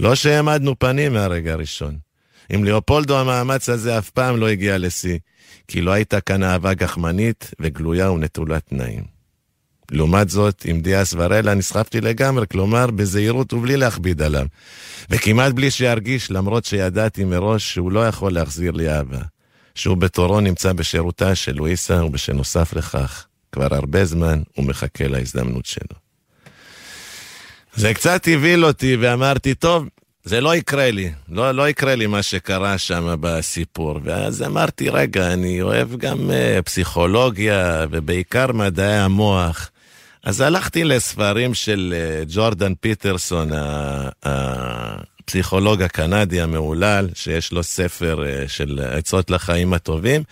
לא 0.00 0.14
שהעמדנו 0.14 0.78
פנים 0.78 1.12
מהרגע 1.12 1.52
הראשון. 1.52 2.03
עם 2.48 2.64
ליאופולדו 2.64 3.18
המאמץ 3.18 3.68
הזה 3.68 3.98
אף 3.98 4.10
פעם 4.10 4.36
לא 4.36 4.48
הגיע 4.48 4.78
לשיא, 4.78 5.18
כי 5.68 5.80
לא 5.80 5.90
הייתה 5.90 6.20
כאן 6.20 6.42
אהבה 6.42 6.74
גחמנית 6.74 7.50
וגלויה 7.60 8.10
ונטולת 8.10 8.66
תנאים. 8.66 9.14
לעומת 9.90 10.28
זאת, 10.28 10.62
עם 10.64 10.80
דיאס 10.80 11.14
ורלה 11.18 11.54
נסחפתי 11.54 12.00
לגמרי, 12.00 12.46
כלומר 12.46 12.86
בזהירות 12.86 13.52
ובלי 13.52 13.76
להכביד 13.76 14.22
עליו. 14.22 14.46
וכמעט 15.10 15.52
בלי 15.52 15.70
שירגיש, 15.70 16.30
למרות 16.30 16.64
שידעתי 16.64 17.24
מראש 17.24 17.74
שהוא 17.74 17.92
לא 17.92 18.08
יכול 18.08 18.32
להחזיר 18.32 18.72
לי 18.72 18.90
אהבה. 18.90 19.20
שהוא 19.74 19.96
בתורו 19.96 20.40
נמצא 20.40 20.72
בשירותה 20.72 21.34
של 21.34 21.54
לואיסה, 21.54 22.04
ובשנוסף 22.04 22.72
לכך, 22.72 23.26
כבר 23.52 23.74
הרבה 23.74 24.04
זמן 24.04 24.42
הוא 24.54 24.64
מחכה 24.64 25.08
להזדמנות 25.08 25.66
שלו. 25.66 25.98
זה 27.74 27.94
קצת 27.94 28.28
הבהיל 28.32 28.64
אותי, 28.64 28.96
ואמרתי, 28.96 29.54
טוב, 29.54 29.88
זה 30.24 30.40
לא 30.40 30.56
יקרה 30.56 30.90
לי, 30.90 31.10
לא, 31.28 31.52
לא 31.52 31.68
יקרה 31.68 31.94
לי 31.94 32.06
מה 32.06 32.22
שקרה 32.22 32.78
שם 32.78 33.16
בסיפור. 33.20 34.00
ואז 34.04 34.42
אמרתי, 34.42 34.88
רגע, 34.88 35.32
אני 35.32 35.62
אוהב 35.62 35.96
גם 35.96 36.30
uh, 36.30 36.62
פסיכולוגיה, 36.62 37.86
ובעיקר 37.90 38.52
מדעי 38.52 38.98
המוח. 38.98 39.70
אז 40.24 40.40
הלכתי 40.40 40.84
לספרים 40.84 41.54
של 41.54 41.94
uh, 41.94 42.32
ג'ורדן 42.34 42.74
פיטרסון, 42.74 43.50
הפסיכולוג 44.22 45.82
הקנדי 45.82 46.40
המהולל, 46.40 47.08
שיש 47.14 47.52
לו 47.52 47.62
ספר 47.62 48.24
uh, 48.24 48.48
של 48.48 48.80
עצות 48.92 49.30
לחיים 49.30 49.72
הטובים. 49.72 50.22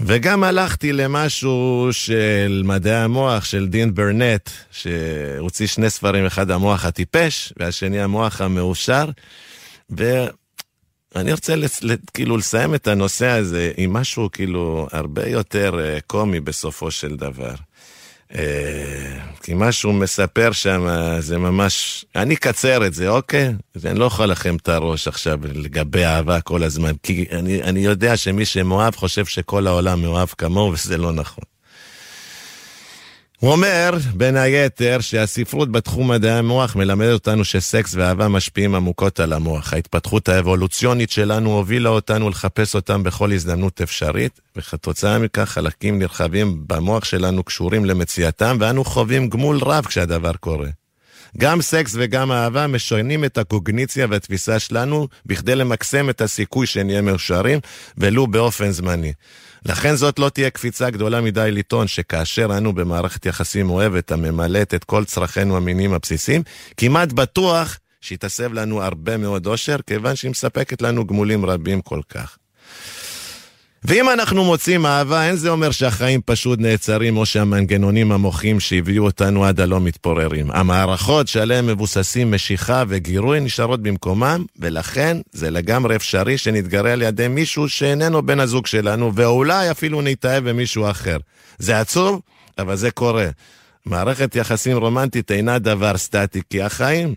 וגם 0.00 0.44
הלכתי 0.44 0.92
למשהו 0.92 1.88
של 1.92 2.62
מדעי 2.64 2.94
המוח 2.94 3.44
של 3.44 3.68
דין 3.68 3.94
ברנט, 3.94 4.50
שהוציא 4.70 5.66
שני 5.66 5.90
ספרים, 5.90 6.26
אחד 6.26 6.50
המוח 6.50 6.84
הטיפש 6.84 7.52
והשני 7.56 8.00
המוח 8.00 8.40
המאושר. 8.40 9.10
ואני 9.90 11.32
רוצה 11.32 11.56
לס... 11.56 11.80
כאילו 12.14 12.36
לסיים 12.36 12.74
את 12.74 12.86
הנושא 12.86 13.26
הזה 13.26 13.72
עם 13.76 13.92
משהו 13.92 14.28
כאילו 14.32 14.88
הרבה 14.92 15.28
יותר 15.28 15.78
אה, 15.80 15.98
קומי 16.06 16.40
בסופו 16.40 16.90
של 16.90 17.16
דבר. 17.16 17.54
אה, 18.34 19.18
כי 19.42 19.54
מה 19.54 19.72
שהוא 19.72 19.94
מספר 19.94 20.52
שם 20.52 20.86
זה 21.18 21.38
ממש... 21.38 22.04
אני 22.16 22.34
אקצר 22.34 22.86
את 22.86 22.94
זה, 22.94 23.08
אוקיי? 23.08 23.54
אני 23.84 23.98
לא 23.98 24.04
יכול 24.04 24.26
לכם 24.26 24.56
את 24.56 24.68
הראש 24.68 25.08
עכשיו 25.08 25.38
לגבי 25.44 26.04
אהבה 26.04 26.40
כל 26.40 26.62
הזמן, 26.62 26.92
כי 27.02 27.26
אני, 27.32 27.62
אני 27.62 27.80
יודע 27.80 28.16
שמי 28.16 28.44
שמאוהב 28.44 28.96
חושב 28.96 29.24
שכל 29.24 29.66
העולם 29.66 30.02
מאוהב 30.02 30.28
כמוהו, 30.28 30.72
וזה 30.72 30.98
לא 30.98 31.12
נכון. 31.12 31.44
הוא 33.40 33.52
אומר, 33.52 33.90
בין 34.14 34.36
היתר, 34.36 35.00
שהספרות 35.00 35.72
בתחום 35.72 36.10
מדעי 36.10 36.30
המוח 36.30 36.76
מלמדת 36.76 37.12
אותנו 37.12 37.44
שסקס 37.44 37.94
ואהבה 37.94 38.28
משפיעים 38.28 38.74
עמוקות 38.74 39.20
על 39.20 39.32
המוח. 39.32 39.72
ההתפתחות 39.72 40.28
האבולוציונית 40.28 41.10
שלנו 41.10 41.50
הובילה 41.50 41.88
אותנו 41.88 42.30
לחפש 42.30 42.74
אותם 42.74 43.02
בכל 43.02 43.32
הזדמנות 43.32 43.80
אפשרית, 43.80 44.40
וכתוצאה 44.56 45.18
מכך 45.18 45.48
חלקים 45.48 45.98
נרחבים 45.98 46.64
במוח 46.66 47.04
שלנו 47.04 47.42
קשורים 47.42 47.84
למציאתם, 47.84 48.56
ואנו 48.60 48.84
חווים 48.84 49.28
גמול 49.28 49.58
רב 49.62 49.84
כשהדבר 49.84 50.32
קורה. 50.32 50.68
גם 51.36 51.60
סקס 51.60 51.92
וגם 51.98 52.32
אהבה 52.32 52.66
משנים 52.66 53.24
את 53.24 53.38
הקוגניציה 53.38 54.06
והתפיסה 54.10 54.58
שלנו 54.58 55.08
בכדי 55.26 55.54
למקסם 55.54 56.10
את 56.10 56.20
הסיכוי 56.20 56.66
שנהיה 56.66 57.02
מאושרים, 57.02 57.60
ולו 57.98 58.26
באופן 58.26 58.70
זמני. 58.70 59.12
לכן 59.66 59.96
זאת 59.96 60.18
לא 60.18 60.28
תהיה 60.28 60.50
קפיצה 60.50 60.90
גדולה 60.90 61.20
מדי 61.20 61.50
לטעון 61.52 61.86
שכאשר 61.86 62.56
אנו 62.56 62.72
במערכת 62.72 63.26
יחסים 63.26 63.70
אוהבת 63.70 64.12
הממלאת 64.12 64.74
את 64.74 64.84
כל 64.84 65.04
צרכינו 65.04 65.56
המיניים 65.56 65.92
הבסיסיים, 65.92 66.42
כמעט 66.76 67.12
בטוח 67.12 67.78
שהיא 68.00 68.18
תסב 68.18 68.52
לנו 68.52 68.82
הרבה 68.82 69.16
מאוד 69.16 69.46
אושר, 69.46 69.76
כיוון 69.86 70.16
שהיא 70.16 70.30
מספקת 70.30 70.82
לנו 70.82 71.06
גמולים 71.06 71.44
רבים 71.44 71.80
כל 71.80 72.00
כך. 72.08 72.38
ואם 73.84 74.10
אנחנו 74.10 74.44
מוצאים 74.44 74.86
אהבה, 74.86 75.28
אין 75.28 75.36
זה 75.36 75.50
אומר 75.50 75.70
שהחיים 75.70 76.20
פשוט 76.24 76.58
נעצרים 76.58 77.16
או 77.16 77.26
שהמנגנונים 77.26 78.12
המוחיים 78.12 78.60
שהביאו 78.60 79.04
אותנו 79.04 79.44
עד 79.44 79.60
הלא 79.60 79.80
מתפוררים. 79.80 80.50
המערכות 80.50 81.28
שעליהן 81.28 81.66
מבוססים 81.66 82.30
משיכה 82.30 82.84
וגירוי 82.88 83.40
נשארות 83.40 83.82
במקומם, 83.82 84.44
ולכן 84.58 85.16
זה 85.32 85.50
לגמרי 85.50 85.96
אפשרי 85.96 86.38
שנתגרה 86.38 86.92
על 86.92 87.02
ידי 87.02 87.28
מישהו 87.28 87.68
שאיננו 87.68 88.22
בן 88.22 88.40
הזוג 88.40 88.66
שלנו, 88.66 89.14
ואולי 89.14 89.70
אפילו 89.70 90.02
נתאהב 90.02 90.48
במישהו 90.48 90.90
אחר. 90.90 91.16
זה 91.58 91.80
עצוב, 91.80 92.20
אבל 92.58 92.76
זה 92.76 92.90
קורה. 92.90 93.28
מערכת 93.86 94.36
יחסים 94.36 94.76
רומנטית 94.76 95.30
אינה 95.30 95.58
דבר 95.58 95.96
סטטי, 95.96 96.40
כי 96.50 96.62
החיים 96.62 97.14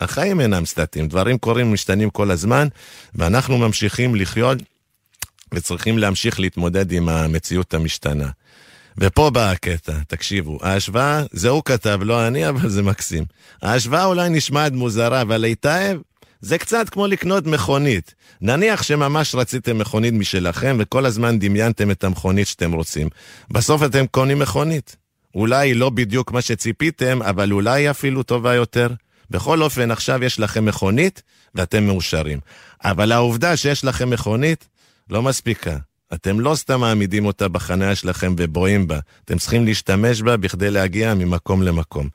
החיים 0.00 0.40
אינם 0.40 0.66
סטטיים, 0.66 1.08
דברים 1.08 1.38
קורים 1.38 1.68
ומשתנים 1.68 2.10
כל 2.10 2.30
הזמן, 2.30 2.68
ואנחנו 3.14 3.58
ממשיכים 3.58 4.14
לחיות 4.14 4.58
וצריכים 5.54 5.98
להמשיך 5.98 6.40
להתמודד 6.40 6.92
עם 6.92 7.08
המציאות 7.08 7.74
המשתנה. 7.74 8.28
ופה 8.98 9.30
בא 9.30 9.50
הקטע, 9.50 9.92
תקשיבו, 10.08 10.58
ההשוואה, 10.62 11.22
זה 11.32 11.48
הוא 11.48 11.62
כתב, 11.64 12.00
לא 12.02 12.26
אני, 12.26 12.48
אבל 12.48 12.68
זה 12.68 12.82
מקסים. 12.82 13.24
ההשוואה 13.62 14.04
אולי 14.04 14.28
נשמעת 14.28 14.72
מוזרה, 14.72 15.22
אבל 15.22 15.36
להתאהב 15.36 15.98
זה 16.40 16.58
קצת 16.58 16.88
כמו 16.88 17.06
לקנות 17.06 17.46
מכונית. 17.46 18.14
נניח 18.40 18.82
שממש 18.82 19.34
רציתם 19.34 19.78
מכונית 19.78 20.14
משלכם 20.14 20.76
וכל 20.80 21.06
הזמן 21.06 21.38
דמיינתם 21.38 21.90
את 21.90 22.04
המכונית 22.04 22.46
שאתם 22.46 22.72
רוצים. 22.72 23.08
בסוף 23.50 23.82
אתם 23.82 24.06
קונים 24.06 24.38
מכונית. 24.38 24.96
אולי 25.34 25.74
לא 25.74 25.90
בדיוק 25.90 26.32
מה 26.32 26.40
שציפיתם, 26.40 27.22
אבל 27.22 27.52
אולי 27.52 27.90
אפילו 27.90 28.22
טובה 28.22 28.54
יותר. 28.54 28.88
בכל 29.30 29.62
אופן, 29.62 29.90
עכשיו 29.90 30.24
יש 30.24 30.40
לכם 30.40 30.64
מכונית 30.64 31.22
ואתם 31.54 31.84
מאושרים. 31.86 32.40
אבל 32.84 33.12
העובדה 33.12 33.56
שיש 33.56 33.84
לכם 33.84 34.10
מכונית 34.10 34.68
לא 35.10 35.22
מספיקה. 35.22 35.76
אתם 36.14 36.40
לא 36.40 36.54
סתם 36.54 36.80
מעמידים 36.80 37.26
אותה 37.26 37.48
בחניה 37.48 37.94
שלכם 37.94 38.34
ובואים 38.38 38.86
בה, 38.86 38.98
אתם 39.24 39.38
צריכים 39.38 39.64
להשתמש 39.64 40.22
בה 40.22 40.36
בכדי 40.36 40.70
להגיע 40.70 41.14
ממקום 41.14 41.62
למקום. 41.62 42.08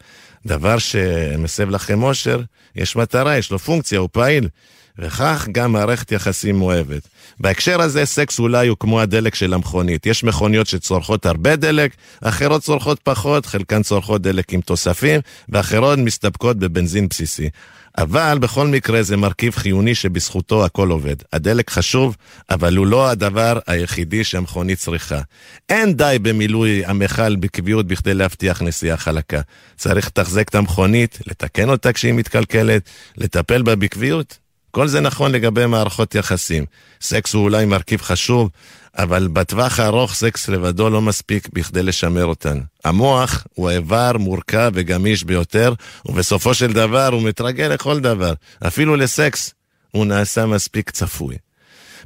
דבר 0.46 0.78
שמסב 0.78 1.70
לכם 1.70 2.04
אושר, 2.04 2.42
יש 2.76 2.96
מטרה, 2.96 3.38
יש 3.38 3.52
לו 3.52 3.60
פונקציה, 3.60 4.00
הוא 4.00 4.10
פעיל. 4.12 4.50
וכך 4.98 5.48
גם 5.52 5.72
מערכת 5.72 6.12
יחסים 6.12 6.62
אוהבת. 6.62 7.08
בהקשר 7.40 7.82
הזה, 7.82 8.06
סקס 8.06 8.40
אולי 8.40 8.68
הוא 8.68 8.78
כמו 8.80 9.02
הדלק 9.02 9.36
של 9.36 9.54
המכונית. 9.54 10.06
יש 10.06 10.24
מכוניות 10.24 10.68
שצורכות 10.68 11.26
הרבה 11.26 11.56
דלק, 11.56 11.96
אחרות 12.22 12.62
צורכות 12.62 13.00
פחות, 13.04 13.46
חלקן 13.46 13.84
צורכות 13.84 14.22
דלק 14.22 14.54
עם 14.54 14.62
תוספים, 14.62 15.22
ואחרות 15.50 16.00
מסתפקות 16.00 16.58
בבנזין 16.58 17.08
בסיסי. 17.08 17.50
אבל 17.98 18.38
בכל 18.40 18.68
מקרה 18.68 19.04
זה 19.04 19.18
מרכיב 19.18 19.56
חיוני 19.56 19.96
שבזכותו 19.96 20.66
הכל 20.66 20.90
עובד. 20.90 21.16
הדלק 21.34 21.70
חשוב, 21.70 22.18
אבל 22.50 22.78
הוא 22.78 22.88
לא 22.88 23.10
הדבר 23.10 23.60
היחידי 23.68 24.24
שהמכונית 24.24 24.80
צריכה. 24.80 25.22
אין 25.70 25.94
די 25.94 26.18
במילוי 26.22 26.86
המכל 26.86 27.36
בקביעות 27.36 27.88
בכדי 27.88 28.14
להבטיח 28.14 28.62
נסיעה 28.62 28.98
חלקה. 28.98 29.42
צריך 29.78 30.08
לתחזק 30.08 30.50
את 30.50 30.56
המכונית, 30.56 31.20
לתקן 31.28 31.70
אותה 31.70 31.94
כשהיא 31.94 32.14
מתקלקלת, 32.14 32.90
לטפל 33.18 33.62
בה 33.62 33.76
בקביעות. 33.76 34.43
כל 34.76 34.88
זה 34.88 35.00
נכון 35.00 35.32
לגבי 35.32 35.66
מערכות 35.66 36.16
יחסים. 36.16 36.66
סקס 37.02 37.34
הוא 37.34 37.44
אולי 37.44 37.66
מרכיב 37.66 38.02
חשוב, 38.02 38.50
אבל 38.98 39.28
בטווח 39.28 39.80
הארוך 39.80 40.14
סקס 40.14 40.50
לבדו 40.50 40.90
לא 40.90 41.02
מספיק 41.02 41.48
בכדי 41.54 41.84
לשמר 41.84 42.26
אותן. 42.26 42.60
המוח 42.86 43.48
הוא 43.54 43.70
איבר 43.70 44.12
מורכב 44.20 44.72
וגמיש 44.74 45.24
ביותר, 45.24 45.74
ובסופו 46.06 46.54
של 46.54 46.74
דבר 46.74 47.08
הוא 47.08 47.22
מתרגל 47.22 47.68
לכל 47.68 48.00
דבר, 48.00 48.34
אפילו 48.68 48.96
לסקס. 48.96 49.54
הוא 49.92 50.06
נעשה 50.06 50.46
מספיק 50.46 50.90
צפוי. 50.90 51.38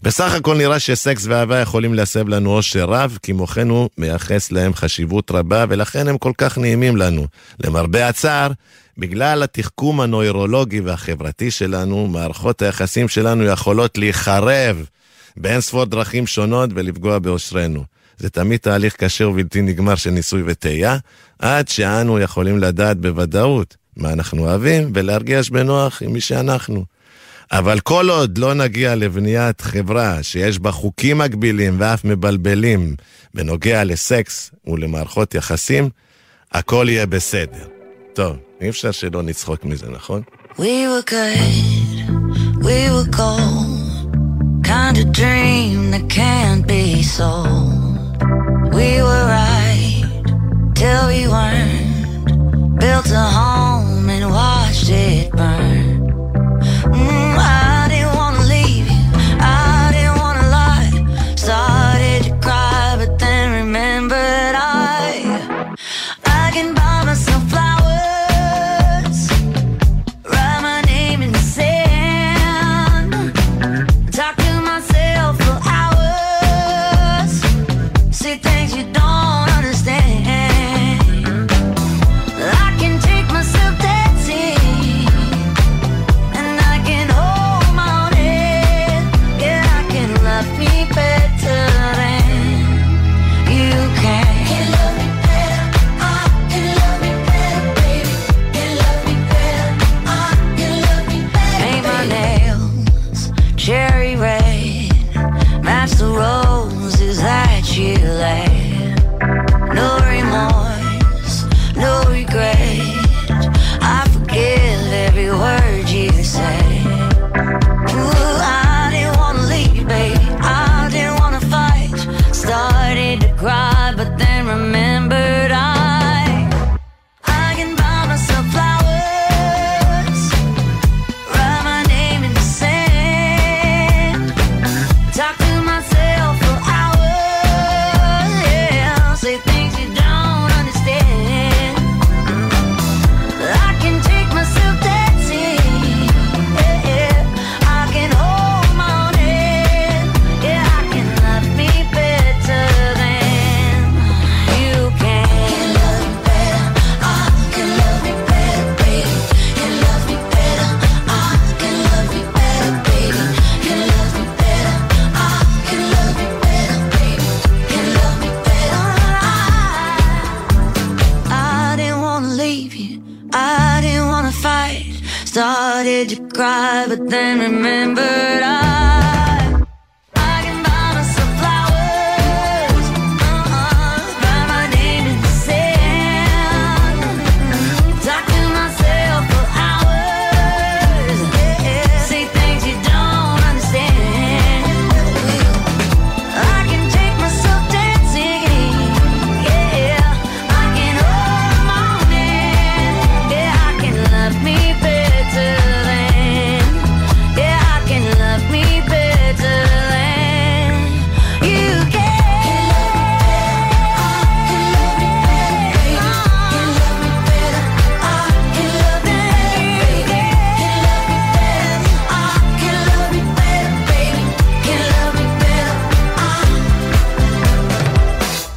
בסך 0.03 0.33
הכל 0.33 0.57
נראה 0.57 0.79
שסקס 0.79 1.25
ואהבה 1.25 1.59
יכולים 1.59 1.93
להסב 1.93 2.27
לנו 2.27 2.51
אושר 2.51 2.85
רב, 2.85 3.17
כי 3.23 3.31
מוחנו 3.31 3.89
מייחס 3.97 4.51
להם 4.51 4.73
חשיבות 4.73 5.31
רבה, 5.31 5.65
ולכן 5.69 6.07
הם 6.07 6.17
כל 6.17 6.31
כך 6.37 6.57
נעימים 6.57 6.97
לנו. 6.97 7.27
למרבה 7.63 8.07
הצער, 8.07 8.51
בגלל 8.97 9.43
התחכום 9.43 10.01
הנוירולוגי 10.01 10.79
והחברתי 10.79 11.51
שלנו, 11.51 12.07
מערכות 12.07 12.61
היחסים 12.61 13.07
שלנו 13.07 13.43
יכולות 13.43 13.97
להיחרב 13.97 14.85
באין 15.37 15.61
ספור 15.61 15.85
דרכים 15.85 16.27
שונות 16.27 16.69
ולפגוע 16.73 17.19
באושרנו. 17.19 17.83
זה 18.17 18.29
תמיד 18.29 18.59
תהליך 18.59 18.95
קשה 18.95 19.27
ובלתי 19.27 19.61
נגמר 19.61 19.95
של 19.95 20.09
ניסוי 20.09 20.43
וטעייה, 20.45 20.97
עד 21.39 21.67
שאנו 21.67 22.19
יכולים 22.19 22.59
לדעת 22.59 22.97
בוודאות 22.97 23.75
מה 23.97 24.13
אנחנו 24.13 24.47
אוהבים 24.47 24.91
ולהרגיש 24.93 25.49
בנוח 25.49 26.01
עם 26.03 26.13
מי 26.13 26.21
שאנחנו. 26.21 26.85
אבל 27.51 27.79
כל 27.79 28.09
עוד 28.09 28.37
לא 28.37 28.53
נגיע 28.53 28.95
לבניית 28.95 29.61
חברה 29.61 30.23
שיש 30.23 30.59
בה 30.59 30.71
חוקים 30.71 31.17
מגבילים 31.17 31.75
ואף 31.79 32.05
מבלבלים 32.05 32.95
בנוגע 33.33 33.83
לסקס 33.83 34.51
ולמערכות 34.67 35.35
יחסים, 35.35 35.89
הכל 36.51 36.85
יהיה 36.89 37.05
בסדר. 37.05 37.67
טוב, 38.13 38.37
אי 38.60 38.68
אפשר 38.68 38.90
שלא 38.90 39.22
נצחוק 39.22 39.64
מזה, 39.64 39.86
נכון? 39.90 40.22
We 40.58 40.86
were 40.90 41.02
good, 41.10 42.64
we 42.64 42.90
were 42.94 43.08
gold. 43.16 43.82
kind 44.72 44.96
of 44.96 45.12
dream 45.12 45.90
that 45.90 46.08
can't 46.08 46.66
be 46.66 47.02
sold. 47.02 48.22
We 48.78 48.90
were 49.06 49.24
right 49.38 50.04
till 50.74 51.08
we 51.12 51.28
weren't. 51.28 52.80
Built 52.80 53.10
a 53.10 53.26
home 53.38 54.08
and 54.10 54.30
watched 54.30 54.88
it 54.88 55.30
burn. 55.32 56.00
Mm, 57.00 57.36
I 57.38 57.65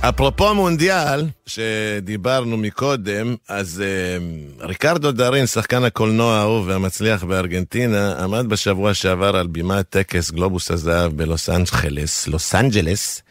אפרופו 0.09 0.55
מונדיאל, 0.55 1.27
שדיברנו 1.47 2.57
מקודם, 2.57 3.37
אז 3.49 3.83
אה, 3.87 4.67
ריקרדו 4.67 5.13
דארין, 5.13 5.47
שחקן 5.47 5.85
הקולנוע 5.85 6.35
האהוב 6.35 6.69
והמצליח 6.69 7.25
בארגנטינה, 7.25 8.25
עמד 8.25 8.47
בשבוע 8.49 8.95
שעבר 8.95 9.37
על 9.37 9.47
בימת 9.47 9.89
טקס 9.91 10.31
גלובוס 10.31 10.71
הזהב 10.71 11.13
בלוס 11.13 11.49
אנג'לס, 11.51 12.27
לוס 12.27 12.55
אנג'לס, 12.55 13.23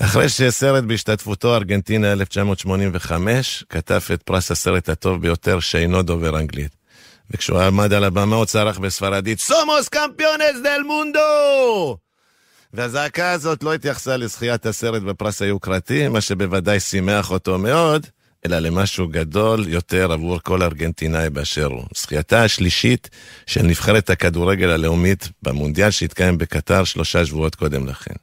אחרי 0.00 0.28
שסרט 0.28 0.84
בהשתתפותו 0.84 1.54
ארגנטינה 1.54 2.12
1985, 2.12 3.64
קטף 3.68 4.00
את 4.14 4.22
פרס 4.22 4.50
הסרט 4.50 4.88
הטוב 4.88 5.22
ביותר 5.22 5.60
שאינו 5.60 6.02
דובר 6.02 6.38
אנגלית. 6.38 6.76
וכשהוא 7.30 7.60
עמד 7.60 7.92
על 7.92 8.04
הבמה 8.04 8.36
הוא 8.36 8.44
צרח 8.44 8.78
בספרדית, 8.78 9.40
Somos 9.40 9.88
campeones 9.88 10.60
del 10.62 10.80
mundo! 10.86 11.96
והזעקה 12.74 13.30
הזאת 13.30 13.62
לא 13.62 13.74
התייחסה 13.74 14.16
לזכיית 14.16 14.66
הסרט 14.66 15.02
בפרס 15.02 15.42
היוקרתי, 15.42 16.08
מה 16.08 16.20
שבוודאי 16.20 16.80
שימח 16.80 17.30
אותו 17.30 17.58
מאוד, 17.58 18.06
אלא 18.46 18.58
למשהו 18.58 19.08
גדול 19.08 19.68
יותר 19.68 20.12
עבור 20.12 20.38
כל 20.42 20.62
ארגנטינאי 20.62 21.30
באשר 21.30 21.66
הוא. 21.66 21.84
זכייתה 21.96 22.44
השלישית 22.44 23.10
של 23.46 23.62
נבחרת 23.62 24.10
הכדורגל 24.10 24.70
הלאומית 24.70 25.28
במונדיאל 25.42 25.90
שהתקיים 25.90 26.38
בקטר 26.38 26.84
שלושה 26.84 27.26
שבועות 27.26 27.54
קודם 27.54 27.86
לכן. 27.86 28.14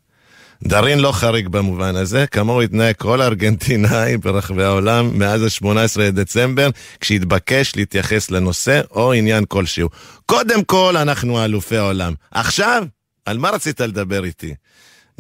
דארין 0.64 1.00
לא 1.00 1.12
חריג 1.12 1.48
במובן 1.48 1.96
הזה, 1.96 2.28
כמוהו 2.28 2.62
התנהג 2.62 2.96
כל 2.96 3.22
ארגנטינאי 3.22 4.18
ברחבי 4.18 4.64
העולם 4.64 5.20
מאז 5.20 5.44
ה-18 5.44 6.00
לדצמבר, 6.00 6.70
כשהתבקש 7.00 7.76
להתייחס 7.76 8.32
לנושא 8.32 8.82
או 8.92 9.14
עניין 9.14 9.46
כלשהו. 9.48 9.90
קודם 10.26 10.64
כל, 10.64 10.98
אנחנו 10.98 11.46
אלופי 11.46 11.78
העולם. 11.78 12.14
עכשיו, 12.32 12.84
על 13.30 13.38
מה 13.38 13.50
רצית 13.50 13.82
לדבר 13.82 14.26
איתי? 14.26 14.54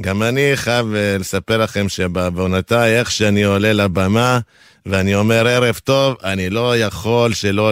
גם 0.01 0.23
אני 0.23 0.51
חייב 0.55 0.95
אה, 0.95 1.17
לספר 1.19 1.57
לכם 1.57 1.89
שבעוונותיי, 1.89 2.99
איך 2.99 3.11
שאני 3.11 3.43
עולה 3.43 3.73
לבמה 3.73 4.39
ואני 4.85 5.15
אומר 5.15 5.47
ערב 5.47 5.79
טוב, 5.83 6.15
אני 6.23 6.49
לא 6.49 6.77
יכול 6.77 7.33
שלא 7.33 7.71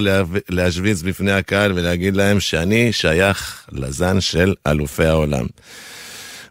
להשוויץ 0.49 1.01
בפני 1.01 1.31
הקהל 1.31 1.71
ולהגיד 1.75 2.15
להם 2.15 2.39
שאני 2.39 2.93
שייך 2.93 3.65
לזן 3.71 4.21
של 4.21 4.53
אלופי 4.67 5.05
העולם. 5.05 5.45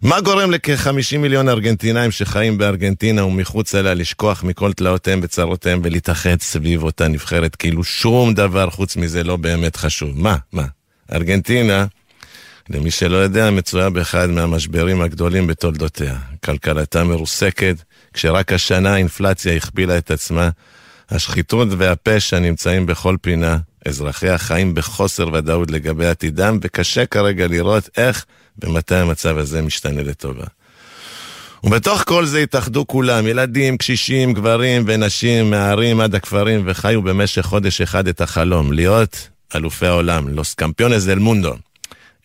מה 0.02 0.20
גורם 0.20 0.50
לכ-50 0.50 1.18
מיליון 1.18 1.48
ארגנטינאים 1.48 2.10
שחיים 2.10 2.58
בארגנטינה 2.58 3.24
ומחוץ 3.24 3.74
אליה 3.74 3.94
לשכוח 3.94 4.44
מכל 4.44 4.72
תלאותיהם 4.72 5.20
וצרותיהם 5.22 5.80
ולהתאחד 5.84 6.40
סביב 6.40 6.82
אותה 6.82 7.08
נבחרת 7.08 7.56
כאילו 7.56 7.84
שום 7.84 8.34
דבר 8.34 8.70
חוץ 8.70 8.96
מזה 8.96 9.24
לא 9.24 9.36
באמת 9.36 9.76
חשוב? 9.76 10.10
מה? 10.20 10.36
מה? 10.52 10.64
ארגנטינה, 11.12 11.86
למי 12.70 12.90
שלא 12.90 13.16
יודע, 13.16 13.50
מצויה 13.50 13.90
באחד 13.90 14.30
מהמשברים 14.30 15.02
הגדולים 15.02 15.46
בתולדותיה. 15.46 16.16
כלכלתה 16.44 17.04
מרוסקת, 17.04 17.76
כשרק 18.12 18.52
השנה 18.52 18.94
האינפלציה 18.94 19.56
הכפילה 19.56 19.98
את 19.98 20.10
עצמה, 20.10 20.48
השחיתות 21.10 21.68
והפשע 21.78 22.38
נמצאים 22.38 22.86
בכל 22.86 23.16
פינה, 23.20 23.58
אזרחיה 23.84 24.38
חיים 24.38 24.74
בחוסר 24.74 25.28
ודאות 25.32 25.70
לגבי 25.70 26.06
עתידם, 26.06 26.58
וקשה 26.62 27.06
כרגע 27.06 27.46
לראות 27.46 27.88
איך 27.96 28.24
ומתי 28.62 28.94
המצב 28.94 29.38
הזה 29.38 29.62
משתנה 29.62 30.02
לטובה. 30.02 30.44
ובתוך 31.64 32.02
כל 32.06 32.26
זה 32.26 32.38
התאחדו 32.38 32.86
כולם, 32.86 33.26
ילדים, 33.26 33.76
קשישים, 33.76 34.32
גברים 34.32 34.84
ונשים, 34.86 35.50
מהערים 35.50 36.00
עד 36.00 36.14
הכפרים, 36.14 36.62
וחיו 36.66 37.02
במשך 37.02 37.42
חודש 37.42 37.80
אחד 37.80 38.08
את 38.08 38.20
החלום, 38.20 38.72
להיות 38.72 39.28
אלופי 39.54 39.86
העולם, 39.86 40.28
לוס 40.28 40.54
קמפיונס 40.54 41.04
דל 41.04 41.18
מונדו. 41.18 41.54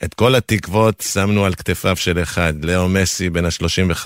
את 0.04 0.14
כל 0.14 0.36
התקוות 0.36 1.04
שמנו 1.14 1.46
על 1.46 1.54
כתפיו 1.54 1.96
של 1.96 2.24
אחד, 2.24 2.66
לאו 2.66 2.90
מסי 2.90 3.30
בן 3.30 3.46
ה-35, 3.46 4.06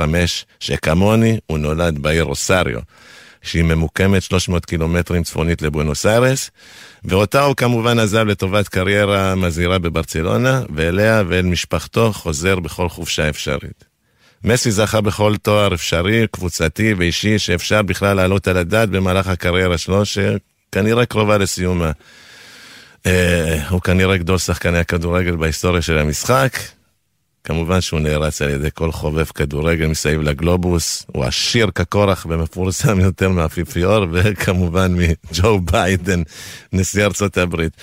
שכמוני 0.60 1.38
הוא 1.48 1.58
נולד 1.58 2.00
בעיר 2.00 2.24
רוסריו, 2.24 2.80
שהיא 3.42 3.64
ממוקמת 3.64 4.24
300 4.24 4.66
קילומטרים 4.66 5.24
צפונית 5.24 5.62
לבואנוס 5.62 6.06
איירס, 6.06 6.52
ואותה 7.06 7.42
הוא 7.42 7.56
כמובן 7.56 8.00
עזב 8.00 8.28
לטובת 8.28 8.68
קריירה 8.68 9.36
מזהירה 9.36 9.80
בברצלונה, 9.80 10.62
ואליה 10.76 11.24
ואל 11.28 11.46
משפחתו 11.46 12.14
חוזר 12.14 12.60
בכל 12.60 12.90
חופשה 12.90 13.30
אפשרית. 13.30 13.84
מסי 14.44 14.72
זכה 14.72 15.02
בכל 15.02 15.38
תואר 15.38 15.74
אפשרי, 15.74 16.26
קבוצתי 16.32 16.94
ואישי 16.94 17.40
שאפשר 17.40 17.82
בכלל 17.82 18.14
להעלות 18.14 18.48
על 18.48 18.58
הדעת 18.58 18.90
במהלך 18.90 19.28
הקריירה 19.28 19.78
שלו, 19.78 20.04
שכנראה 20.06 21.06
קרובה 21.06 21.38
לסיומה. 21.38 21.92
אה, 23.06 23.68
הוא 23.70 23.82
כנראה 23.82 24.18
גדול 24.18 24.38
שחקני 24.38 24.78
הכדורגל 24.78 25.36
בהיסטוריה 25.36 25.82
של 25.82 25.98
המשחק. 25.98 26.58
כמובן 27.44 27.82
שהוא 27.82 28.00
נערץ 28.00 28.42
על 28.42 28.50
ידי 28.50 28.70
כל 28.74 28.92
חובב 28.92 29.26
כדורגל 29.26 29.88
מסביב 29.88 30.22
לגלובוס, 30.22 31.06
הוא 31.08 31.26
עשיר 31.26 31.68
כקורח 31.76 32.26
ומפורסם 32.30 33.00
יותר 33.00 33.30
מהאפיפיור, 33.30 34.06
וכמובן 34.12 34.96
מג'ו 34.96 35.60
ביידן, 35.60 36.22
נשיא 36.74 37.06
ארצות 37.06 37.38
הברית. 37.38 37.74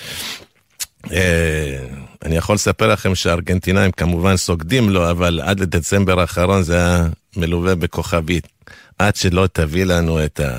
אה, 1.12 1.78
אני 2.24 2.37
יכול 2.37 2.54
לספר 2.54 2.87
לכם 2.87 3.14
שהארגנטינאים 3.14 3.90
כמובן 3.90 4.37
סוגדים 4.37 4.90
לו, 4.90 5.11
אבל 5.11 5.40
עד 5.44 5.61
לדצמבר 5.61 6.20
האחרון 6.20 6.62
זה 6.62 6.76
היה 6.76 7.06
מלווה 7.37 7.74
בכוכבית. 7.74 8.48
עד 8.98 9.16
שלא 9.16 9.48
תביא 9.52 9.85
לנו 9.85 10.24
את, 10.24 10.40
ה, 10.40 10.56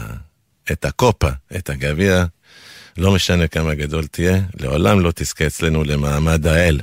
את 0.71 0.85
הקופה, 0.85 1.29
את 1.55 1.69
הגביע, 1.69 2.25
לא 2.97 3.11
משנה 3.11 3.47
כמה 3.47 3.73
גדול 3.73 4.07
תהיה, 4.07 4.39
לעולם 4.59 4.99
לא 4.99 5.11
תזכה 5.15 5.47
אצלנו 5.47 5.83
למעמד 5.83 6.47
האל. 6.47 6.79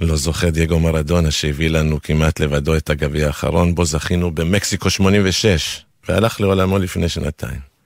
לא 0.00 0.16
זוכה 0.16 0.50
דייגו 0.50 0.80
מרדונה 0.80 1.30
שהביא 1.30 1.70
לנו 1.70 2.02
כמעט 2.02 2.40
לבדו 2.40 2.76
את 2.76 2.90
הגביע 2.90 3.26
האחרון, 3.26 3.74
בו 3.74 3.84
זכינו 3.84 4.30
במקסיקו 4.30 4.90
86, 4.90 5.84
והלך 6.08 6.40
לעולמו 6.40 6.78
לפני 6.78 7.08
שנתיים. 7.08 7.76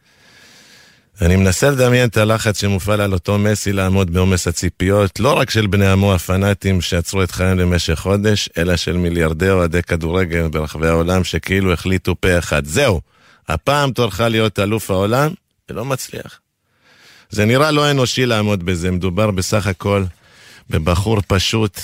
אני 1.20 1.36
מנסה 1.36 1.70
לדמיין 1.70 2.08
את 2.08 2.16
הלחץ 2.16 2.60
שמופעל 2.60 3.00
על 3.00 3.12
אותו 3.12 3.38
מסי 3.38 3.72
לעמוד 3.72 4.10
בעומס 4.10 4.48
הציפיות, 4.48 5.20
לא 5.20 5.38
רק 5.38 5.50
של 5.50 5.66
בני 5.66 5.86
עמו 5.86 6.14
הפנאטים 6.14 6.80
שעצרו 6.80 7.22
את 7.22 7.30
חייהם 7.30 7.58
למשך 7.58 7.94
חודש, 7.94 8.48
אלא 8.58 8.76
של 8.76 8.96
מיליארדי 8.96 9.50
אוהדי 9.50 9.82
כדורגל 9.82 10.48
ברחבי 10.48 10.88
העולם 10.88 11.24
שכאילו 11.24 11.72
החליטו 11.72 12.14
פה 12.20 12.38
אחד. 12.38 12.64
זהו, 12.64 13.00
הפעם 13.48 13.92
תורך 13.92 14.20
להיות 14.20 14.58
אלוף 14.58 14.90
העולם, 14.90 15.30
ולא 15.70 15.84
מצליח. 15.84 16.40
זה 17.30 17.44
נראה 17.44 17.70
לא 17.70 17.90
אנושי 17.90 18.26
לעמוד 18.26 18.66
בזה, 18.66 18.90
מדובר 18.90 19.30
בסך 19.30 19.66
הכל 19.66 20.04
בבחור 20.70 21.20
פשוט 21.26 21.80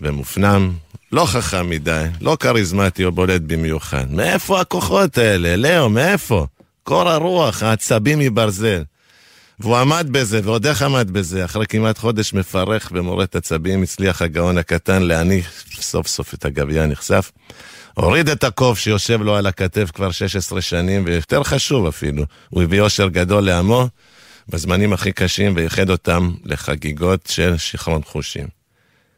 ומופנם, 0.00 0.72
לא 1.12 1.26
חכם 1.26 1.70
מדי, 1.70 2.04
לא 2.20 2.36
כריזמטי 2.40 3.04
או 3.04 3.12
בולט 3.12 3.42
במיוחד. 3.46 4.12
מאיפה 4.12 4.60
הכוחות 4.60 5.18
האלה? 5.18 5.56
לאו, 5.56 5.88
מאיפה? 5.88 6.46
קור 6.82 7.08
הרוח, 7.08 7.62
העצבים 7.62 8.18
מברזל. 8.18 8.82
והוא 9.60 9.76
עמד 9.76 10.06
בזה, 10.10 10.40
ועוד 10.44 10.66
איך 10.66 10.82
עמד 10.82 11.10
בזה. 11.10 11.44
אחרי 11.44 11.66
כמעט 11.66 11.98
חודש 11.98 12.32
מפרך 12.32 12.90
ומורט 12.94 13.36
עצבים, 13.36 13.82
הצליח 13.82 14.22
הגאון 14.22 14.58
הקטן 14.58 15.02
להניח 15.02 15.50
סוף 15.80 16.06
סוף 16.06 16.34
את 16.34 16.44
הגביע 16.44 16.82
הנחשף. 16.82 17.32
הוריד 17.94 18.28
את 18.28 18.44
הקוף 18.44 18.78
שיושב 18.78 19.22
לו 19.22 19.36
על 19.36 19.46
הכתף 19.46 19.90
כבר 19.94 20.10
16 20.10 20.60
שנים, 20.60 21.02
ויותר 21.06 21.42
חשוב 21.42 21.86
אפילו, 21.86 22.24
הוא 22.48 22.62
הביא 22.62 22.80
אושר 22.80 23.08
גדול 23.08 23.44
לעמו 23.44 23.88
בזמנים 24.48 24.92
הכי 24.92 25.12
קשים, 25.12 25.56
וייחד 25.56 25.90
אותם 25.90 26.34
לחגיגות 26.44 27.28
של 27.32 27.56
שיכרון 27.56 28.02
חושים. 28.02 28.46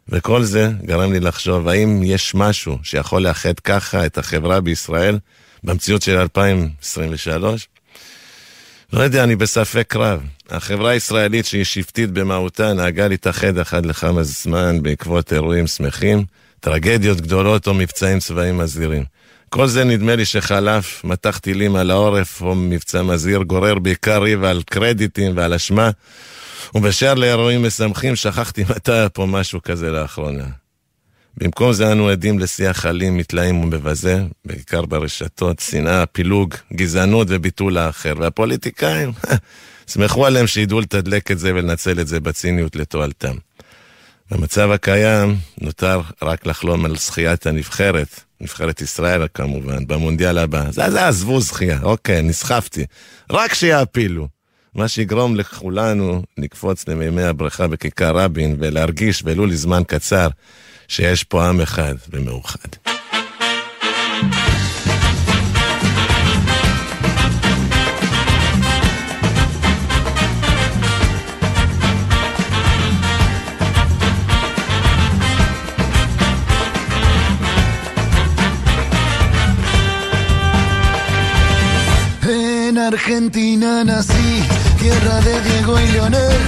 וכל 0.09 0.43
זה 0.43 0.71
גרם 0.85 1.13
לי 1.13 1.21
לחשוב, 1.21 1.69
האם 1.69 2.03
יש 2.03 2.35
משהו 2.35 2.79
שיכול 2.83 3.23
לאחד 3.23 3.61
ככה 3.61 4.07
את 4.07 4.19
החברה 4.19 4.61
בישראל, 4.61 5.19
במציאות 5.65 6.03
של 6.03 6.19
2023? 6.19 7.69
לא 8.93 9.03
יודע, 9.03 9.25
אני 9.25 9.37
בספק 9.37 9.97
רב. 9.97 10.23
החברה 10.51 10.91
הישראלית 10.91 11.47
שהיא 11.47 11.65
שבטית 11.65 12.11
במהותה 12.11 12.73
נהגה 12.73 13.09
להתאחד 13.09 13.59
אחד 13.59 13.87
לכמה 13.87 14.23
זמן 14.23 14.83
בעקבות 14.83 15.33
אירועים 15.33 15.67
שמחים, 15.67 16.25
טרגדיות 16.61 17.21
גדולות 17.21 17.67
או 17.67 17.75
מבצעים 17.75 18.19
צבאיים 18.19 18.59
מזהירים. 18.59 19.05
כל 19.51 19.67
זה 19.67 19.85
נדמה 19.85 20.17
לי 20.17 20.25
שחלף, 20.25 21.05
מטח 21.05 21.39
טילים 21.39 21.77
על 21.77 21.91
העורף 21.91 22.43
או 22.43 22.55
מבצע 22.55 23.03
מזהיר, 23.03 23.43
גורר 23.43 23.79
בעיקר 23.79 24.23
ריב 24.23 24.45
על 24.45 24.63
קרדיטים 24.63 25.37
ועל 25.37 25.55
אשמה, 25.55 25.91
ובשאר 26.75 27.15
לאירועים 27.15 27.67
משמחים 27.67 28.17
שכחתי 28.17 28.65
מתי 28.71 28.93
היה 28.93 29.09
פה 29.09 29.27
משהו 29.27 29.63
כזה 29.63 29.91
לאחרונה. 29.91 30.45
במקום 31.37 31.73
זה 31.73 31.93
אנו 31.93 32.09
עדים 32.09 32.39
לשיח 32.39 32.87
אלים, 32.87 33.17
מתלהם 33.17 33.61
ומבזה, 33.61 34.23
בעיקר 34.45 34.85
ברשתות, 34.87 35.59
שנאה, 35.59 36.07
פילוג, 36.07 36.55
גזענות 36.73 37.27
וביטול 37.31 37.79
האחר. 37.79 38.15
והפוליטיקאים, 38.19 39.13
סמכו 39.89 40.27
עליהם 40.27 40.47
שידעו 40.47 40.81
לתדלק 40.81 41.31
את 41.31 41.39
זה 41.39 41.55
ולנצל 41.55 42.01
את 42.01 42.07
זה 42.07 42.21
בציניות 42.21 42.77
לתועלתם. 42.77 43.35
במצב 44.31 44.71
הקיים 44.71 45.37
נותר 45.61 46.01
רק 46.23 46.47
לחלום 46.47 46.85
על 46.85 46.97
זכיית 46.97 47.47
הנבחרת, 47.47 48.21
נבחרת 48.41 48.81
ישראל 48.81 49.27
כמובן, 49.35 49.87
במונדיאל 49.87 50.39
הבא. 50.39 50.71
זה, 50.71 50.91
זה 50.91 51.07
עזבו 51.07 51.41
זכייה, 51.41 51.79
אוקיי, 51.83 52.23
נסחפתי. 52.23 52.87
רק 53.31 53.55
שיעפילו. 53.55 54.29
מה 54.75 54.89
שיגרום 54.89 55.37
לכולנו 55.37 56.23
לקפוץ 56.39 56.89
למימי 56.89 57.23
הבריכה 57.23 57.67
בכיכר 57.67 58.17
רבין 58.17 58.57
ולהרגיש, 58.59 59.23
ולו 59.25 59.47
לזמן 59.47 59.83
קצר, 59.87 60.29
שיש 60.89 61.25
פה 61.25 61.49
עם 61.49 61.61
אחד 61.61 61.95
ומאוחד. 62.11 62.88
Argentina 82.79 83.83
nací, 83.85 84.43
tierra 84.79 85.21
de 85.21 85.41
Diego 85.43 85.81
y 85.81 85.87
Leonel, 85.89 86.39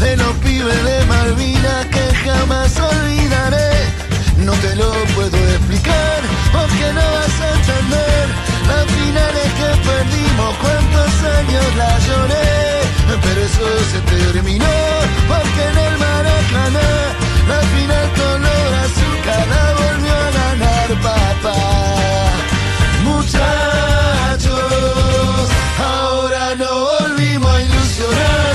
de 0.00 0.16
los 0.16 0.34
pibes 0.36 0.84
de 0.84 1.04
Malvina 1.06 1.88
que 1.90 2.14
jamás 2.24 2.72
olvidaré. 2.80 3.70
No 4.38 4.52
te 4.52 4.74
lo 4.76 4.90
puedo 5.14 5.36
explicar 5.36 6.20
porque 6.52 6.86
no 6.92 7.04
vas 7.16 7.40
a 7.40 7.48
entender 7.56 8.26
las 8.68 8.84
finales 8.98 9.48
que 9.58 9.68
perdimos, 9.88 10.56
cuántos 10.62 11.12
años 11.38 11.66
la 11.76 11.98
lloré. 12.06 12.64
Pero 13.22 13.40
eso 13.40 13.66
se 13.92 14.00
terminó 14.16 14.74
porque 15.28 15.62
en 15.70 15.78
el 15.86 15.98
Maracaná 15.98 16.90
la 17.48 17.60
final 17.74 18.06
color 18.20 18.70
azul 18.84 19.16
cada 19.24 19.74
volvió 19.74 20.14
a 20.14 20.30
ganar 20.40 20.88
papá 21.02 22.53
muchachos, 23.24 24.52
ahora 25.78 26.54
no 26.56 26.70
volvimos 27.00 27.50
a 27.50 27.60
ilusionar. 27.62 28.54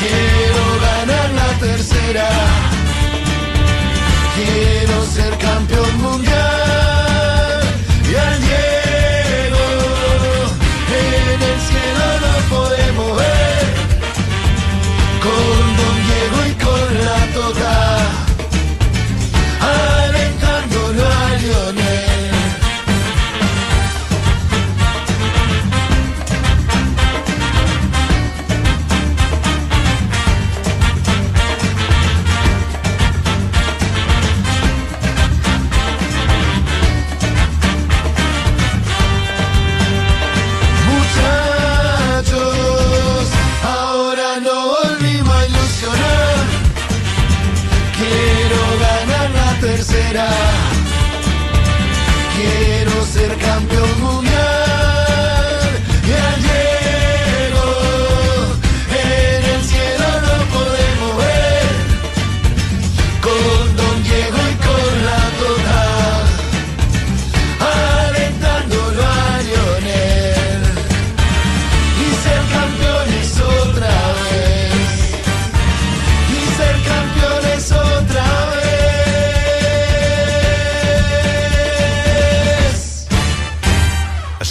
Quiero 0.00 0.64
ganar 0.86 1.28
la 1.40 1.50
tercera, 1.60 2.28
quiero 4.34 4.96
ser 5.06 5.32
campeón 5.38 6.02
mundial. 6.02 7.60
Y 8.10 8.14
al 8.16 8.40
Diego 8.40 9.64
en 11.00 11.40
el 11.50 11.58
cielo 11.68 12.04
lo 12.24 12.34
podemos 12.56 13.08
ver, 13.18 13.66
con 15.24 15.62
Don 15.78 15.96
Diego 16.06 16.38
y 16.50 16.54
con 16.64 16.88
la 17.04 17.20
total. 17.34 17.95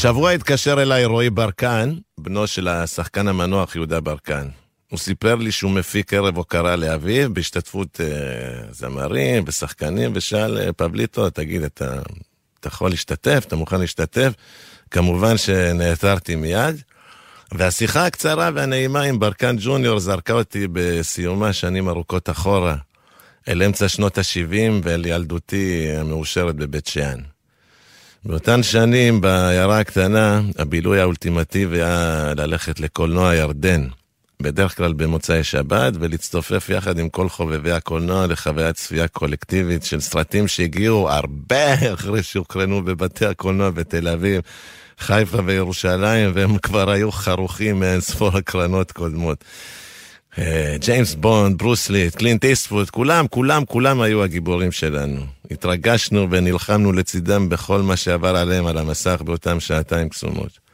השבוע 0.06 0.32
התקשר 0.32 0.82
אליי 0.82 1.06
רועי 1.06 1.30
ברקן, 1.30 1.94
בנו 2.18 2.48
של 2.48 2.68
השחקן 2.68 3.28
המנוח 3.28 3.76
יהודה 3.76 4.00
ברקן. 4.00 4.48
הוא 4.92 5.00
סיפר 5.00 5.36
לי 5.36 5.52
שהוא 5.52 5.72
מפיק 5.72 6.14
ערב 6.14 6.38
הוקרה 6.38 6.76
לאביו 6.76 7.34
בהשתתפות 7.34 8.02
אה, 8.02 8.72
זמרים 8.72 9.44
ושחקנים, 9.48 10.12
ושאל, 10.16 10.58
אה, 10.58 10.74
פבליטו, 10.74 11.30
תגיד, 11.30 11.64
אתה, 11.64 12.00
אתה 12.60 12.68
יכול 12.68 12.90
להשתתף? 12.90 13.44
אתה 13.48 13.56
מוכן 13.56 13.80
להשתתף? 13.80 14.34
כמובן 14.92 15.38
שנעתרתי 15.38 16.36
מיד. 16.36 16.82
והשיחה 17.52 18.06
הקצרה 18.06 18.50
והנעימה 18.56 19.02
עם 19.02 19.20
ברקן 19.20 19.56
ג'וניור 19.60 20.00
זרקה 20.00 20.34
אותי 20.34 20.68
בסיומה 20.72 21.54
שנים 21.54 21.90
ארוכות 21.90 22.30
אחורה, 22.30 22.76
אל 23.48 23.64
אמצע 23.64 23.88
שנות 23.88 24.18
ה-70 24.18 24.72
ואל 24.84 25.06
ילדותי 25.06 25.88
המאושרת 25.98 26.56
בבית 26.56 26.88
שאן. 26.88 27.35
באותן 28.26 28.64
שנים, 28.64 29.22
בעיירה 29.22 29.80
הקטנה, 29.80 30.42
הבילוי 30.58 31.00
האולטימטיבי 31.00 31.82
היה 31.82 32.34
ללכת 32.38 32.80
לקולנוע 32.80 33.36
ירדן, 33.36 33.88
בדרך 34.42 34.78
כלל 34.78 34.94
במוצאי 34.94 35.44
שבת, 35.44 35.94
ולהצטופף 36.00 36.70
יחד 36.70 37.00
עם 37.00 37.10
כל 37.10 37.30
חובבי 37.30 37.72
הקולנוע 37.72 38.28
לחוויית 38.28 38.76
צפייה 38.76 39.08
קולקטיבית 39.08 39.84
של 39.84 40.00
סרטים 40.00 40.48
שהגיעו 40.48 41.10
הרבה 41.10 41.94
אחרי 41.94 42.24
שהוקרנו 42.24 42.86
בבתי 42.86 43.26
הקולנוע 43.26 43.70
בתל 43.70 44.08
אביב, 44.08 44.42
חיפה 45.00 45.38
וירושלים, 45.46 46.32
והם 46.34 46.58
כבר 46.58 46.90
היו 46.90 47.12
חרוכים 47.12 47.80
מאין 47.80 48.02
ספור 48.02 48.38
הקרנות 48.38 48.92
קודמות. 48.92 49.44
אה, 50.38 50.76
ג'יימס 50.80 51.16
בונד, 51.16 51.58
ברוס 51.58 51.90
ליט, 51.90 52.16
קלינט 52.16 52.46
איסטפורד, 52.46 52.90
כולם, 52.90 53.28
כולם, 53.28 53.66
כולם 53.66 54.02
היו 54.02 54.24
הגיבורים 54.24 54.72
שלנו. 54.72 55.35
התרגשנו 55.52 56.28
ונלחמנו 56.32 56.92
לצידם 56.92 57.50
בכל 57.50 57.82
מה 57.82 57.96
שעבר 57.96 58.36
עליהם 58.36 58.66
על 58.66 58.78
המסך 58.78 59.22
באותם 59.26 59.60
שעתיים 59.60 60.10
קסומות. 60.10 60.66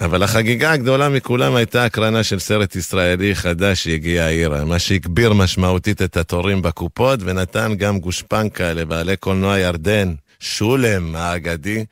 אבל 0.00 0.22
החגיגה 0.22 0.72
הגדולה 0.72 1.08
מכולם 1.08 1.54
הייתה 1.54 1.84
הקרנה 1.84 2.22
של 2.22 2.38
סרט 2.38 2.76
ישראלי 2.76 3.34
חדש 3.34 3.84
שהגיע 3.84 4.24
העירה, 4.24 4.64
מה 4.64 4.78
שהגביר 4.78 5.32
משמעותית 5.32 6.02
את 6.02 6.16
התורים 6.16 6.62
בקופות 6.62 7.20
ונתן 7.22 7.74
גם 7.78 7.98
גושפנקה 7.98 8.72
לבעלי 8.72 9.16
קולנוע 9.16 9.58
ירדן, 9.58 10.14
שולם 10.40 11.16
האגדי, 11.16 11.84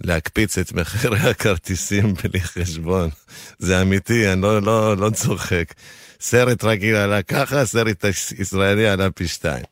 להקפיץ 0.00 0.58
את 0.58 0.72
מחירי 0.72 1.18
הכרטיסים 1.30 2.14
בלי 2.14 2.40
חשבון. 2.40 3.10
זה 3.58 3.82
אמיתי, 3.82 4.32
אני 4.32 4.42
לא, 4.42 4.62
לא, 4.62 4.96
לא 4.96 5.10
צוחק. 5.10 5.74
סרט 6.20 6.64
רגיל 6.64 6.96
עלה 6.96 7.22
ככה, 7.22 7.66
סרט 7.66 8.04
ישראלי 8.38 8.88
עלה 8.88 9.10
פי 9.10 9.28
שתיים. 9.28 9.64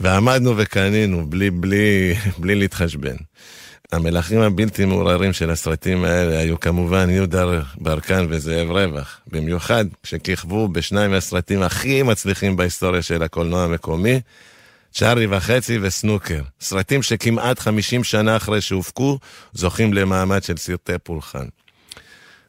ועמדנו 0.00 0.54
וקנינו, 0.56 1.26
בלי, 1.26 1.50
בלי, 1.50 2.14
בלי 2.38 2.54
להתחשבן. 2.54 3.16
המלכים 3.92 4.40
הבלתי 4.40 4.84
מעורערים 4.84 5.32
של 5.32 5.50
הסרטים 5.50 6.04
האלה 6.04 6.38
היו 6.38 6.60
כמובן 6.60 7.10
יהודה 7.10 7.44
ברקן 7.78 8.26
וזאב 8.28 8.70
רווח, 8.70 9.20
במיוחד 9.26 9.84
כשכיכבו 10.02 10.68
בשניים 10.68 11.10
מהסרטים 11.10 11.62
הכי 11.62 12.02
מצליחים 12.02 12.56
בהיסטוריה 12.56 13.02
של 13.02 13.22
הקולנוע 13.22 13.64
המקומי, 13.64 14.20
צ'ארלי 14.92 15.26
וחצי 15.30 15.78
וסנוקר. 15.82 16.42
סרטים 16.60 17.02
שכמעט 17.02 17.58
50 17.58 18.04
שנה 18.04 18.36
אחרי 18.36 18.60
שהופקו, 18.60 19.18
זוכים 19.52 19.94
למעמד 19.94 20.42
של 20.42 20.56
סרטי 20.56 20.98
פולחן. 21.02 21.46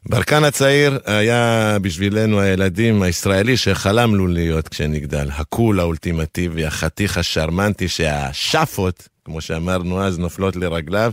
ברקן 0.10 0.44
הצעיר 0.44 1.00
היה 1.06 1.78
בשבילנו 1.82 2.40
הילדים 2.40 3.02
הישראלי 3.02 3.58
שחלמנו 3.58 4.28
להיות 4.28 4.68
כשנגדל. 4.68 5.30
הקול 5.32 5.80
האולטימטיבי, 5.80 6.66
החתיך 6.66 7.18
השרמנטי 7.18 7.88
שהשאפות, 7.88 9.08
כמו 9.26 9.42
שאמרנו 9.42 10.04
אז, 10.04 10.20
נופלות 10.20 10.56
לרגליו. 10.56 11.12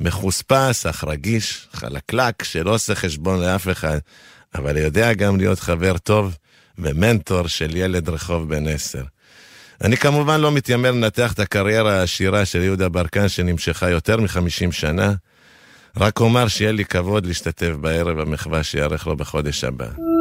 מחוספס, 0.00 0.86
אך 0.86 1.04
רגיש, 1.04 1.68
חלקלק, 1.72 2.42
שלא 2.42 2.74
עושה 2.74 2.94
חשבון 2.94 3.40
לאף 3.40 3.68
אחד, 3.68 3.98
אבל 4.54 4.76
יודע 4.76 5.12
גם 5.12 5.36
להיות 5.36 5.60
חבר 5.60 5.98
טוב 5.98 6.36
ומנטור 6.78 7.48
של 7.48 7.76
ילד 7.76 8.08
רחוב 8.08 8.48
בן 8.48 8.68
עשר. 8.68 9.02
אני 9.84 9.96
כמובן 9.96 10.40
לא 10.40 10.52
מתיימר 10.52 10.90
לנתח 10.90 11.32
את 11.32 11.40
הקריירה 11.40 12.00
העשירה 12.00 12.44
של 12.44 12.62
יהודה 12.62 12.88
ברקן 12.88 13.28
שנמשכה 13.28 13.90
יותר 13.90 14.16
מחמישים 14.20 14.72
שנה, 14.72 15.14
רק 15.96 16.20
אומר 16.20 16.48
שיהיה 16.48 16.72
לי 16.72 16.84
כבוד 16.84 17.26
להשתתף 17.26 17.70
בערב 17.80 18.18
המחווה 18.18 18.62
שיארך 18.62 19.06
לו 19.06 19.16
בחודש 19.16 19.64
הבא. 19.64 20.13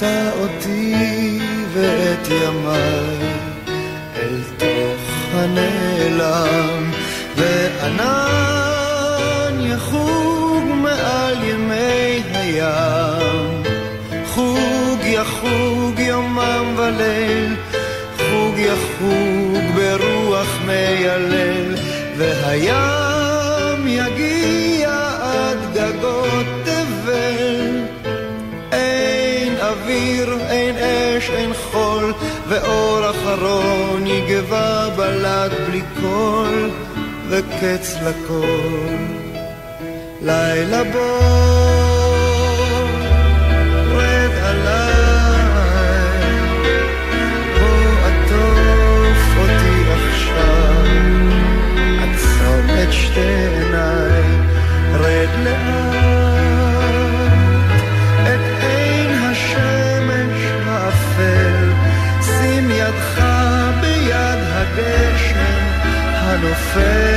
תישא 0.00 0.30
אותי 0.40 1.38
ואת 1.72 2.28
ימיי. 2.28 3.29
עברו 33.30 33.98
נגבה 33.98 34.88
בלט 34.96 35.52
בלי 35.66 35.82
קול 36.00 36.70
וקץ 37.28 37.96
לכל. 38.02 38.96
לילה 40.22 40.84
בוא 40.84 41.99
fail. 66.72 67.09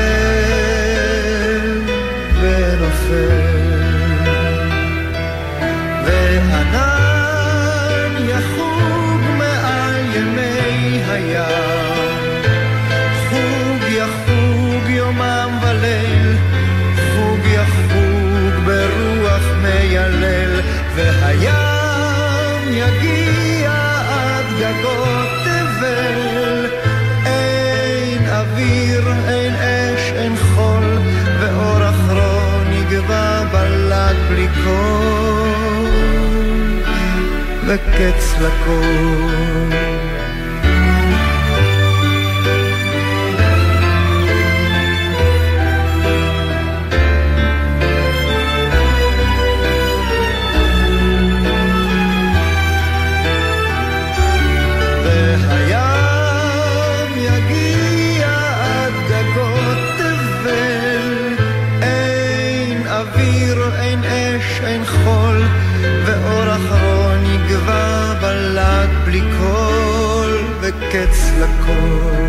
וקץ 37.68 38.36
לכל. 38.42 39.93
קץ 70.94 71.32
לכל. 71.40 72.23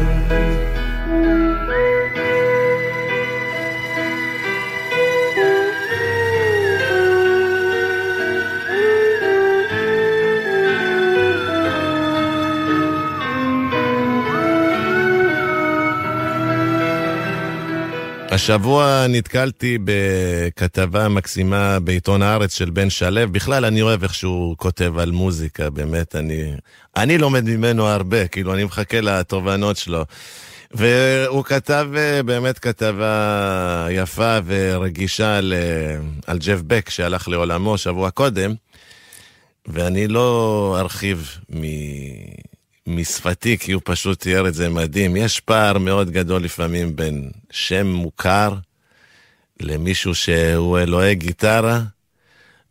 השבוע 18.44 19.06
נתקלתי 19.08 19.78
בכתבה 19.84 21.08
מקסימה 21.08 21.80
בעיתון 21.80 22.22
הארץ 22.22 22.54
של 22.54 22.70
בן 22.70 22.90
שלו. 22.90 23.28
בכלל, 23.32 23.64
אני 23.64 23.82
אוהב 23.82 24.02
איך 24.02 24.14
שהוא 24.14 24.56
כותב 24.56 24.98
על 24.98 25.10
מוזיקה, 25.10 25.70
באמת, 25.70 26.16
אני, 26.16 26.52
אני 26.96 27.18
לומד 27.18 27.44
ממנו 27.44 27.86
הרבה, 27.86 28.28
כאילו, 28.28 28.54
אני 28.54 28.64
מחכה 28.64 29.00
לתובנות 29.00 29.76
שלו. 29.76 30.04
והוא 30.70 31.44
כתב 31.44 31.88
אה, 31.96 32.22
באמת 32.22 32.58
כתבה 32.58 33.86
יפה 33.90 34.38
ורגישה 34.44 35.36
על, 35.38 35.54
על 36.26 36.38
ג'ף 36.38 36.60
בק, 36.66 36.90
שהלך 36.90 37.28
לעולמו 37.28 37.78
שבוע 37.78 38.10
קודם, 38.10 38.54
ואני 39.66 40.08
לא 40.08 40.76
ארחיב 40.80 41.38
מ... 41.50 41.62
משפתי, 42.86 43.58
כי 43.58 43.72
הוא 43.72 43.82
פשוט 43.84 44.20
תיאר 44.20 44.48
את 44.48 44.54
זה 44.54 44.68
מדהים. 44.68 45.16
יש 45.16 45.40
פער 45.40 45.78
מאוד 45.78 46.10
גדול 46.10 46.42
לפעמים 46.42 46.96
בין 46.96 47.30
שם 47.50 47.86
מוכר 47.86 48.54
למישהו 49.60 50.14
שהוא 50.14 50.78
אלוהי 50.78 51.14
גיטרה, 51.14 51.80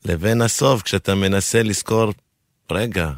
לבין 0.05 0.41
הסוף, 0.41 0.81
כשאתה 0.81 1.15
מנסה 1.15 1.63
לזכור, 1.63 2.13
רגע, 2.71 3.11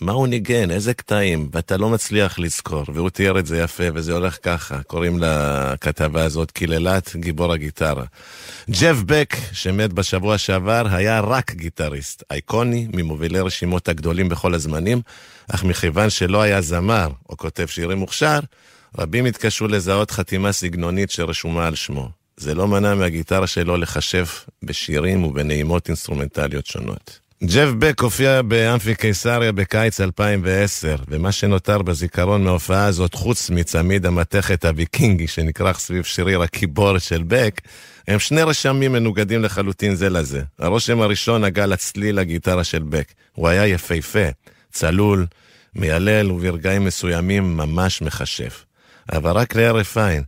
מה 0.00 0.12
הוא 0.12 0.28
ניגן, 0.28 0.70
איזה 0.70 0.94
קטעים, 0.94 1.48
ואתה 1.52 1.76
לא 1.76 1.88
מצליח 1.88 2.38
לזכור, 2.38 2.84
והוא 2.94 3.10
תיאר 3.10 3.38
את 3.38 3.46
זה 3.46 3.58
יפה, 3.58 3.84
וזה 3.94 4.12
הולך 4.12 4.38
ככה, 4.42 4.82
קוראים 4.82 5.18
לכתבה 5.20 6.24
הזאת 6.24 6.50
קיללת 6.50 7.16
גיבור 7.16 7.52
הגיטרה. 7.52 8.04
ג'ף 8.70 8.96
בק, 9.06 9.36
שמת 9.52 9.92
בשבוע 9.92 10.38
שעבר, 10.38 10.86
היה 10.90 11.20
רק 11.20 11.54
גיטריסט, 11.54 12.22
אייקוני, 12.30 12.88
ממובילי 12.92 13.40
רשימות 13.40 13.88
הגדולים 13.88 14.28
בכל 14.28 14.54
הזמנים, 14.54 15.00
אך 15.48 15.64
מכיוון 15.64 16.10
שלא 16.10 16.42
היה 16.42 16.60
זמר 16.60 17.08
או 17.28 17.36
כותב 17.36 17.66
שירים 17.66 17.98
מוכשר, 17.98 18.38
רבים 18.98 19.24
התקשו 19.24 19.68
לזהות 19.68 20.10
חתימה 20.10 20.52
סגנונית 20.52 21.10
שרשומה 21.10 21.66
על 21.66 21.74
שמו. 21.74 22.08
זה 22.36 22.54
לא 22.54 22.68
מנע 22.68 22.94
מהגיטרה 22.94 23.46
שלו 23.46 23.76
לחשב 23.76 24.26
בשירים 24.62 25.24
ובנעימות 25.24 25.88
אינסטרומנטליות 25.88 26.66
שונות. 26.66 27.27
ג'ף 27.44 27.68
בק 27.78 28.00
הופיע 28.00 28.42
באמפי 28.42 28.94
קיסריה 28.94 29.52
בקיץ 29.52 30.00
2010, 30.00 30.96
ומה 31.08 31.32
שנותר 31.32 31.82
בזיכרון 31.82 32.44
מההופעה 32.44 32.84
הזאת, 32.84 33.14
חוץ 33.14 33.50
מצמיד 33.50 34.06
המתכת 34.06 34.64
הוויקינגי 34.64 35.26
שנכרך 35.26 35.78
סביב 35.78 36.04
שריר 36.04 36.42
הקיבורת 36.42 37.02
של 37.02 37.22
בק, 37.26 37.60
הם 38.08 38.18
שני 38.18 38.42
רשמים 38.42 38.92
מנוגדים 38.92 39.42
לחלוטין 39.42 39.94
זה 39.94 40.10
לזה. 40.10 40.42
הרושם 40.58 41.00
הראשון 41.00 41.44
נגע 41.44 41.66
לצליל 41.66 42.18
הגיטרה 42.18 42.64
של 42.64 42.82
בק. 42.82 43.12
הוא 43.32 43.48
היה 43.48 43.66
יפהפה, 43.66 44.28
צלול, 44.72 45.26
מיילל 45.74 46.32
וברגעים 46.32 46.84
מסוימים 46.84 47.56
ממש 47.56 48.02
מכשף. 48.02 48.64
אבל 49.12 49.30
רק 49.30 49.56
להרף 49.56 49.96
עין, 49.96 50.22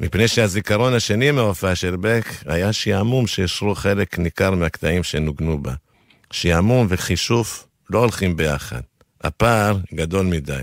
מפני 0.00 0.28
שהזיכרון 0.28 0.94
השני 0.94 1.30
מההופעה 1.30 1.74
של 1.74 1.96
בק 2.00 2.24
היה 2.46 2.72
שעמום 2.72 3.26
שאישרו 3.26 3.74
חלק 3.74 4.18
ניכר 4.18 4.50
מהקטעים 4.50 5.02
שנוגנו 5.02 5.62
בה. 5.62 5.72
שעמום 6.30 6.86
וחישוף 6.90 7.66
לא 7.90 7.98
הולכים 7.98 8.36
ביחד. 8.36 8.80
הפער 9.20 9.78
גדול 9.94 10.26
מדי. 10.26 10.62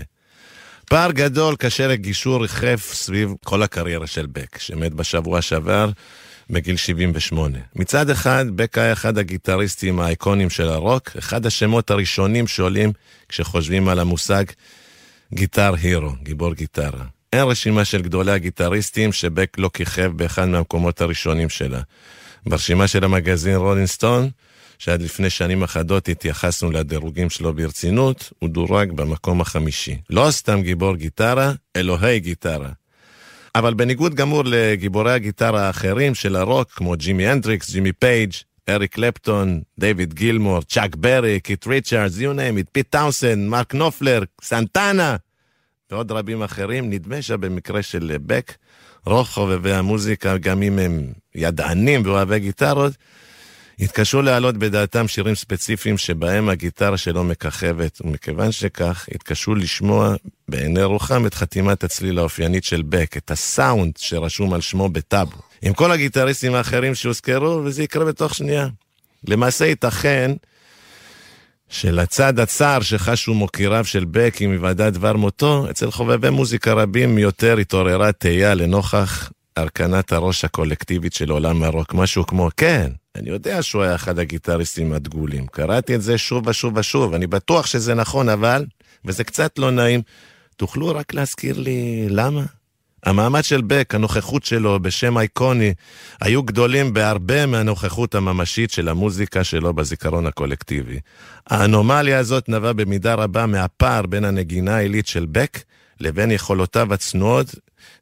פער 0.84 1.12
גדול 1.12 1.56
קשה 1.56 1.86
לגישור 1.86 2.42
ריחף 2.42 2.90
סביב 2.92 3.34
כל 3.44 3.62
הקריירה 3.62 4.06
של 4.06 4.26
בק, 4.26 4.58
שמת 4.58 4.94
בשבוע 4.94 5.42
שעבר 5.42 5.90
בגיל 6.50 6.76
78. 6.76 7.58
מצד 7.76 8.10
אחד, 8.10 8.44
בק 8.54 8.78
היה 8.78 8.92
אחד 8.92 9.18
הגיטריסטים 9.18 10.00
האיקונים 10.00 10.50
של 10.50 10.68
הרוק, 10.68 11.10
אחד 11.18 11.46
השמות 11.46 11.90
הראשונים 11.90 12.46
שעולים 12.46 12.92
כשחושבים 13.28 13.88
על 13.88 13.98
המושג 13.98 14.44
guitar 15.34 15.74
hero, 15.82 16.10
גיבור 16.22 16.54
גיטרה. 16.54 17.04
אין 17.32 17.42
רשימה 17.42 17.84
של 17.84 18.02
גדולי 18.02 18.32
הגיטריסטים 18.32 19.12
שבק 19.12 19.58
לא 19.58 19.70
כיכב 19.74 20.12
באחד 20.16 20.48
מהמקומות 20.48 21.00
הראשונים 21.00 21.48
שלה. 21.48 21.80
ברשימה 22.46 22.88
של 22.88 23.04
המגזין 23.04 23.56
רולינג 23.56 23.86
סטון, 23.86 24.30
שעד 24.84 25.02
לפני 25.02 25.30
שנים 25.30 25.62
אחדות 25.62 26.08
התייחסנו 26.08 26.70
לדירוגים 26.70 27.30
שלו 27.30 27.54
ברצינות, 27.54 28.32
הוא 28.38 28.50
דורג 28.50 28.92
במקום 28.92 29.40
החמישי. 29.40 29.96
לא 30.10 30.30
סתם 30.30 30.62
גיבור 30.62 30.96
גיטרה, 30.96 31.52
אלוהי 31.76 32.20
גיטרה. 32.20 32.68
אבל 33.54 33.74
בניגוד 33.74 34.14
גמור 34.14 34.42
לגיבורי 34.46 35.12
הגיטרה 35.12 35.66
האחרים 35.66 36.14
של 36.14 36.36
הרוק, 36.36 36.70
כמו 36.70 36.94
ג'ימי 36.96 37.26
הנדריקס, 37.28 37.70
ג'ימי 37.70 37.92
פייג', 37.92 38.32
אריק 38.68 38.94
קלפטון, 38.94 39.60
דיוויד 39.78 40.14
גילמור, 40.14 40.62
צ'אק 40.62 40.96
ברי, 40.96 41.40
קיט 41.40 41.66
ריצ'רדס, 41.66 42.18
you 42.18 42.36
name 42.36 42.60
it, 42.60 42.70
פיט 42.72 42.86
טאונסנד, 42.90 43.46
מרק 43.46 43.74
נופלר, 43.74 44.22
סנטנה, 44.42 45.16
ועוד 45.90 46.12
רבים 46.12 46.42
אחרים, 46.42 46.90
נדמה 46.90 47.22
שבמקרה 47.22 47.82
של 47.82 48.16
בק, 48.26 48.54
רוב 49.06 49.26
חובבי 49.26 49.72
המוזיקה, 49.72 50.38
גם 50.38 50.62
אם 50.62 50.78
הם 50.78 51.12
ידענים 51.34 52.02
ואוהבי 52.04 52.38
גיטרות, 52.38 52.92
התקשו 53.80 54.22
להעלות 54.22 54.56
בדעתם 54.56 55.08
שירים 55.08 55.34
ספציפיים 55.34 55.98
שבהם 55.98 56.48
הגיטרה 56.48 56.96
שלו 56.96 57.24
מככבת, 57.24 58.00
ומכיוון 58.04 58.52
שכך, 58.52 59.08
התקשו 59.14 59.54
לשמוע 59.54 60.14
בעיני 60.48 60.82
רוחם 60.82 61.26
את 61.26 61.34
חתימת 61.34 61.84
הצליל 61.84 62.18
האופיינית 62.18 62.64
של 62.64 62.82
בק, 62.82 63.16
את 63.16 63.30
הסאונד 63.30 63.92
שרשום 63.96 64.54
על 64.54 64.60
שמו 64.60 64.88
בטאבו. 64.88 65.38
עם 65.62 65.72
כל 65.72 65.92
הגיטריסטים 65.92 66.54
האחרים 66.54 66.94
שהוזכרו, 66.94 67.60
וזה 67.64 67.82
יקרה 67.82 68.04
בתוך 68.04 68.34
שנייה. 68.34 68.68
למעשה 69.28 69.66
ייתכן 69.66 70.30
שלצד 71.68 72.38
הצער 72.38 72.80
שחשו 72.80 73.34
מוקיריו 73.34 73.84
של 73.84 74.04
בק 74.10 74.36
עם 74.40 74.50
היוודע 74.50 74.90
דבר 74.90 75.16
מותו, 75.16 75.66
אצל 75.70 75.90
חובבי 75.90 76.30
מוזיקה 76.30 76.72
רבים 76.72 77.18
יותר 77.18 77.58
התעוררה 77.58 78.12
תהייה 78.12 78.54
לנוכח 78.54 79.32
הרכנת 79.56 80.12
הראש 80.12 80.44
הקולקטיבית 80.44 81.12
של 81.12 81.30
עולם 81.30 81.62
הרוק. 81.62 81.94
משהו 81.94 82.26
כמו, 82.26 82.48
כן, 82.56 82.90
אני 83.16 83.30
יודע 83.30 83.62
שהוא 83.62 83.82
היה 83.82 83.94
אחד 83.94 84.18
הגיטריסטים 84.18 84.92
הדגולים. 84.92 85.46
קראתי 85.46 85.94
את 85.94 86.02
זה 86.02 86.18
שוב 86.18 86.46
ושוב 86.46 86.76
ושוב, 86.76 87.14
אני 87.14 87.26
בטוח 87.26 87.66
שזה 87.66 87.94
נכון, 87.94 88.28
אבל, 88.28 88.66
וזה 89.04 89.24
קצת 89.24 89.58
לא 89.58 89.70
נעים, 89.70 90.02
תוכלו 90.56 90.94
רק 90.94 91.14
להזכיר 91.14 91.58
לי 91.58 92.06
למה? 92.08 92.42
המעמד 93.04 93.44
של 93.44 93.60
בק, 93.60 93.94
הנוכחות 93.94 94.44
שלו 94.44 94.80
בשם 94.80 95.18
אייקוני, 95.18 95.74
היו 96.20 96.42
גדולים 96.42 96.92
בהרבה 96.92 97.46
מהנוכחות 97.46 98.14
הממשית 98.14 98.70
של 98.70 98.88
המוזיקה 98.88 99.44
שלו 99.44 99.74
בזיכרון 99.74 100.26
הקולקטיבי. 100.26 101.00
האנומליה 101.46 102.18
הזאת 102.18 102.48
נבעה 102.48 102.72
במידה 102.72 103.14
רבה 103.14 103.46
מהפער 103.46 104.06
בין 104.06 104.24
הנגינה 104.24 104.76
העילית 104.76 105.06
של 105.06 105.26
בק 105.32 105.62
לבין 106.00 106.30
יכולותיו 106.30 106.94
הצנועות 106.94 107.54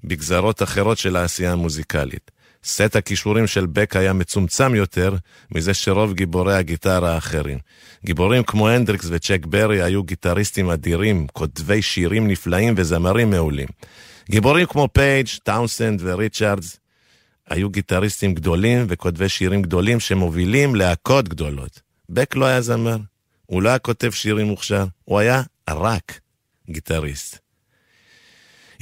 בגזרות 0.05 0.63
אחרות 0.63 0.99
של 0.99 1.17
העשייה 1.17 1.53
המוזיקלית. 1.53 2.31
סט 2.65 2.97
הכישורים 2.97 3.47
של 3.47 3.67
בק 3.67 3.97
היה 3.97 4.13
מצומצם 4.13 4.75
יותר 4.75 5.17
מזה 5.55 5.75
שרוב 5.75 6.13
גיבורי 6.13 6.55
הגיטרה 6.55 7.15
האחרים. 7.15 7.59
גיבורים 8.05 8.43
כמו 8.43 8.69
הנדריקס 8.69 9.07
וצ'ק 9.11 9.47
ברי 9.47 9.83
היו 9.83 10.03
גיטריסטים 10.03 10.71
אדירים, 10.71 11.27
כותבי 11.33 11.83
שירים 11.83 12.29
נפלאים 12.29 12.75
וזמרים 12.77 13.31
מעולים. 13.31 13.69
גיבורים 14.31 14.67
כמו 14.67 14.89
פייג', 14.93 15.27
טאונסנד 15.43 16.01
וריצ'רדס 16.05 16.79
היו 17.49 17.71
גיטריסטים 17.71 18.35
גדולים 18.35 18.87
וכותבי 18.89 19.29
שירים 19.29 19.63
גדולים 19.63 20.01
שמובילים 20.01 20.75
להקות 20.75 21.29
גדולות. 21.29 21.81
בק 22.09 22.37
לא 22.37 22.47
היה 22.47 22.61
זמר, 22.61 22.97
הוא 23.47 23.63
לא 23.63 23.69
היה 23.69 23.79
כותב 23.79 24.11
שירים 24.11 24.47
מוכשר, 24.47 24.85
הוא 25.05 25.19
היה 25.19 25.43
רק 25.71 26.21
גיטריסט. 26.71 27.42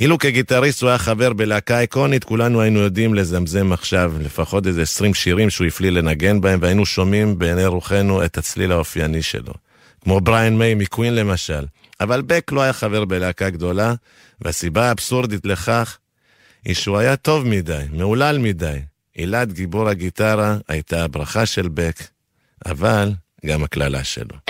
אילו 0.01 0.19
כגיטריסט 0.19 0.83
הוא 0.83 0.89
היה 0.89 0.99
חבר 0.99 1.33
בלהקה 1.33 1.81
איקונית, 1.81 2.25
כולנו 2.25 2.61
היינו 2.61 2.81
יודעים 2.81 3.15
לזמזם 3.15 3.73
עכשיו 3.73 4.13
לפחות 4.21 4.67
איזה 4.67 4.83
20 4.83 5.15
שירים 5.15 5.51
שהוא 5.51 5.67
הפליא 5.67 5.91
לנגן 5.91 6.41
בהם, 6.41 6.59
והיינו 6.63 6.87
שומעים 6.87 7.39
בעיני 7.39 7.67
רוחנו 7.67 8.25
את 8.25 8.39
הצליל 8.39 8.73
האופייני 8.73 9.23
שלו. 9.23 9.53
כמו 10.01 10.21
בריין 10.21 10.59
מיי 10.59 10.75
מקווין 10.75 11.15
למשל. 11.15 11.65
אבל 12.01 12.23
בק 12.23 12.53
לא 12.53 12.63
היה 12.63 12.73
חבר 12.73 13.05
בלהקה 13.05 13.51
גדולה, 13.51 13.95
והסיבה 14.41 14.89
האבסורדית 14.89 15.47
לכך 15.47 15.99
היא 16.65 16.75
שהוא 16.75 16.99
היה 16.99 17.17
טוב 17.17 17.47
מדי, 17.47 17.83
מהולל 17.93 18.39
מדי. 18.39 18.79
עילת 19.15 19.53
גיבור 19.53 19.89
הגיטרה 19.89 20.57
הייתה 20.69 21.05
הברכה 21.05 21.47
של 21.47 21.69
בק, 21.69 22.01
אבל 22.67 23.13
גם 23.47 23.65
הקללה 23.65 24.05
שלו. 24.05 24.50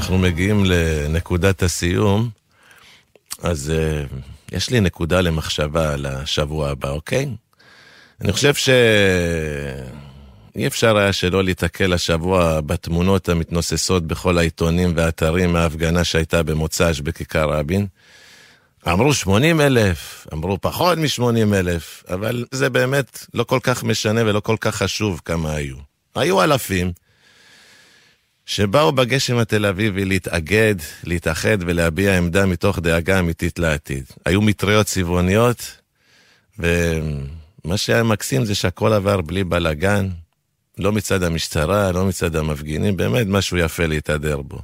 אנחנו 0.00 0.18
מגיעים 0.18 0.64
לנקודת 0.64 1.62
הסיום, 1.62 2.30
אז 3.42 3.72
uh, 3.72 4.14
יש 4.52 4.70
לי 4.70 4.80
נקודה 4.80 5.20
למחשבה 5.20 5.92
על 5.92 6.06
השבוע 6.06 6.70
הבא, 6.70 6.90
אוקיי? 6.90 7.28
אני 8.20 8.32
חושב 8.32 8.54
ש... 8.54 8.68
אי 10.56 10.66
אפשר 10.66 10.96
היה 10.96 11.12
שלא 11.12 11.44
להתקל 11.44 11.92
השבוע 11.92 12.60
בתמונות 12.60 13.28
המתנוססות 13.28 14.06
בכל 14.06 14.38
העיתונים 14.38 14.92
והאתרים 14.96 15.52
מההפגנה 15.52 16.04
שהייתה 16.04 16.42
במוצ"ש 16.42 17.00
בכיכר 17.00 17.50
רבין. 17.50 17.86
אמרו 18.88 19.14
80 19.14 19.60
אלף, 19.60 20.26
אמרו 20.32 20.60
פחות 20.60 20.98
מ-80 20.98 21.54
אלף, 21.54 22.04
אבל 22.08 22.44
זה 22.50 22.70
באמת 22.70 23.26
לא 23.34 23.44
כל 23.44 23.58
כך 23.62 23.84
משנה 23.84 24.20
ולא 24.26 24.40
כל 24.40 24.56
כך 24.60 24.76
חשוב 24.76 25.20
כמה 25.24 25.52
היו. 25.52 25.76
היו 26.14 26.42
אלפים 26.42 26.92
שבאו 28.50 28.92
בגשם 28.92 29.38
התל 29.38 29.66
אביבי 29.66 30.04
להתאגד, 30.04 30.74
להתאחד 31.04 31.58
ולהביע 31.60 32.18
עמדה 32.18 32.46
מתוך 32.46 32.78
דאגה 32.78 33.18
אמיתית 33.18 33.58
לעתיד. 33.58 34.04
היו 34.26 34.42
מטריות 34.42 34.86
צבעוניות, 34.86 35.76
ומה 36.58 37.76
שהיה 37.76 38.02
מקסים 38.02 38.44
זה 38.44 38.54
שהכל 38.54 38.92
עבר 38.92 39.20
בלי 39.20 39.44
בלאגן, 39.44 40.08
לא 40.78 40.92
מצד 40.92 41.22
המשטרה, 41.22 41.92
לא 41.92 42.06
מצד 42.06 42.36
המפגינים, 42.36 42.96
באמת 42.96 43.26
משהו 43.26 43.58
יפה 43.58 43.86
להתהדר 43.86 44.42
בו. 44.42 44.58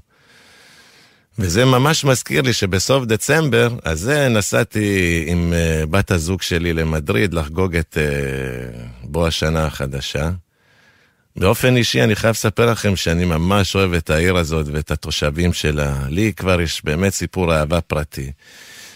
וזה 1.39 1.65
ממש 1.65 2.05
מזכיר 2.05 2.43
לי 2.43 2.53
שבסוף 2.53 3.05
דצמבר, 3.05 3.69
אז 3.85 4.01
זה 4.01 4.29
נסעתי 4.29 5.25
עם 5.27 5.53
uh, 5.53 5.87
בת 5.87 6.11
הזוג 6.11 6.43
שלי 6.43 6.73
למדריד 6.73 7.35
לחגוג 7.35 7.77
את 7.77 7.97
uh, 7.97 8.77
בוא 9.03 9.27
השנה 9.27 9.65
החדשה. 9.65 10.31
באופן 11.39 11.77
אישי 11.77 12.03
אני 12.03 12.17
חייב 12.17 12.31
לספר 12.31 12.71
לכם 12.71 12.97
שאני 12.97 13.25
ממש 13.25 13.75
אוהב 13.75 13.93
את 13.93 14.11
העיר 14.11 14.37
הזאת 14.37 14.67
ואת 14.73 14.91
התושבים 14.91 15.53
שלה. 15.53 15.97
לי 16.09 16.33
כבר 16.33 16.61
יש 16.61 16.85
באמת 16.85 17.13
סיפור 17.13 17.55
אהבה 17.55 17.81
פרטי. 17.81 18.33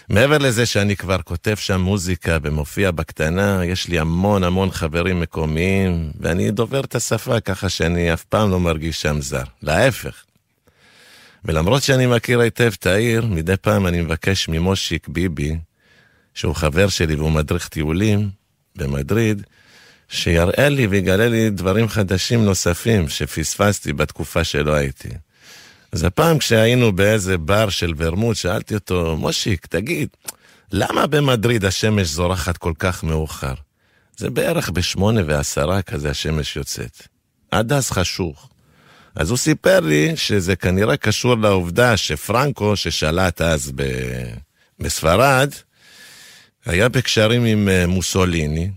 מעבר 0.09 0.37
לזה 0.37 0.65
שאני 0.65 0.95
כבר 0.95 1.21
כותב 1.21 1.55
שם 1.55 1.81
מוזיקה 1.81 2.37
ומופיע 2.41 2.91
בקטנה, 2.91 3.65
יש 3.65 3.87
לי 3.87 3.99
המון 3.99 4.43
המון 4.43 4.71
חברים 4.71 5.19
מקומיים, 5.19 6.11
ואני 6.19 6.51
דובר 6.51 6.79
את 6.79 6.95
השפה 6.95 7.39
ככה 7.39 7.69
שאני 7.69 8.13
אף 8.13 8.23
פעם 8.23 8.51
לא 8.51 8.59
מרגיש 8.59 9.01
שם 9.01 9.21
זר. 9.21 9.43
להפך. 9.61 10.23
ולמרות 11.45 11.83
שאני 11.83 12.05
מכיר 12.07 12.39
היטב 12.39 12.71
את 12.79 12.85
העיר, 12.85 13.25
מדי 13.25 13.57
פעם 13.61 13.87
אני 13.87 14.01
מבקש 14.01 14.49
ממושיק 14.49 15.07
ביבי, 15.07 15.55
שהוא 16.33 16.55
חבר 16.55 16.89
שלי 16.89 17.15
והוא 17.15 17.31
מדריך 17.31 17.67
טיולים 17.67 18.29
במדריד, 18.75 19.43
שיראה 20.11 20.69
לי 20.69 20.87
ויגלה 20.87 21.27
לי 21.27 21.49
דברים 21.49 21.87
חדשים 21.89 22.45
נוספים 22.45 23.09
שפספסתי 23.09 23.93
בתקופה 23.93 24.43
שלא 24.43 24.73
הייתי. 24.73 25.09
אז 25.91 26.03
הפעם 26.03 26.37
כשהיינו 26.37 26.91
באיזה 26.91 27.37
בר 27.37 27.69
של 27.69 27.93
ורמוט, 27.97 28.35
שאלתי 28.35 28.75
אותו, 28.75 29.17
מושיק, 29.17 29.65
תגיד, 29.65 30.09
למה 30.71 31.07
במדריד 31.07 31.65
השמש 31.65 32.07
זורחת 32.07 32.57
כל 32.57 32.73
כך 32.79 33.03
מאוחר? 33.03 33.53
זה 34.17 34.29
בערך 34.29 34.69
בשמונה 34.69 35.21
ועשרה 35.27 35.81
כזה 35.81 36.09
השמש 36.09 36.55
יוצאת. 36.55 37.07
עד 37.51 37.73
אז 37.73 37.91
חשוך. 37.91 38.49
אז 39.15 39.29
הוא 39.29 39.37
סיפר 39.37 39.79
לי 39.79 40.11
שזה 40.15 40.55
כנראה 40.55 40.97
קשור 40.97 41.37
לעובדה 41.37 41.97
שפרנקו, 41.97 42.75
ששלט 42.75 43.41
אז 43.41 43.71
ב... 43.75 43.83
בספרד, 44.79 45.49
היה 46.65 46.89
בקשרים 46.89 47.45
עם 47.45 47.69
אה, 47.69 47.87
מוסוליני, 47.87 48.69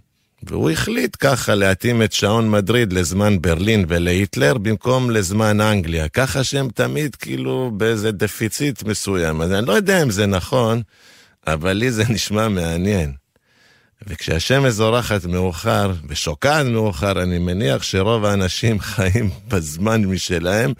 והוא 0.51 0.71
החליט 0.71 1.17
ככה 1.21 1.55
להתאים 1.55 2.03
את 2.03 2.13
שעון 2.13 2.51
מדריד 2.51 2.93
לזמן 2.93 3.43
ברלין 3.43 3.85
ולהיטלר 3.89 4.59
במקום 4.59 5.11
לזמן 5.11 5.61
אנגליה, 5.61 6.09
ככה 6.09 6.45
שהם 6.45 6.69
תמיד 6.69 7.17
כאילו 7.17 7.71
באיזה 7.77 8.13
דפיציט 8.13 8.83
מסוים. 8.83 9.41
אז 9.41 9.53
אני 9.53 9.67
לא 9.67 9.73
יודע 9.73 10.03
אם 10.03 10.11
זה 10.11 10.27
נכון, 10.27 10.83
אבל 11.47 11.73
לי 11.73 11.91
זה 11.91 12.05
נשמע 12.09 12.49
מעניין. 12.49 13.13
וכשהשמש 14.07 14.73
זורחת 14.73 15.25
מאוחר 15.25 15.93
ושוקעת 16.09 16.67
מאוחר, 16.67 17.23
אני 17.23 17.39
מניח 17.39 17.83
שרוב 17.83 18.25
האנשים 18.25 18.81
חיים 18.95 19.31
בזמן 19.49 20.05
משלהם, 20.05 20.73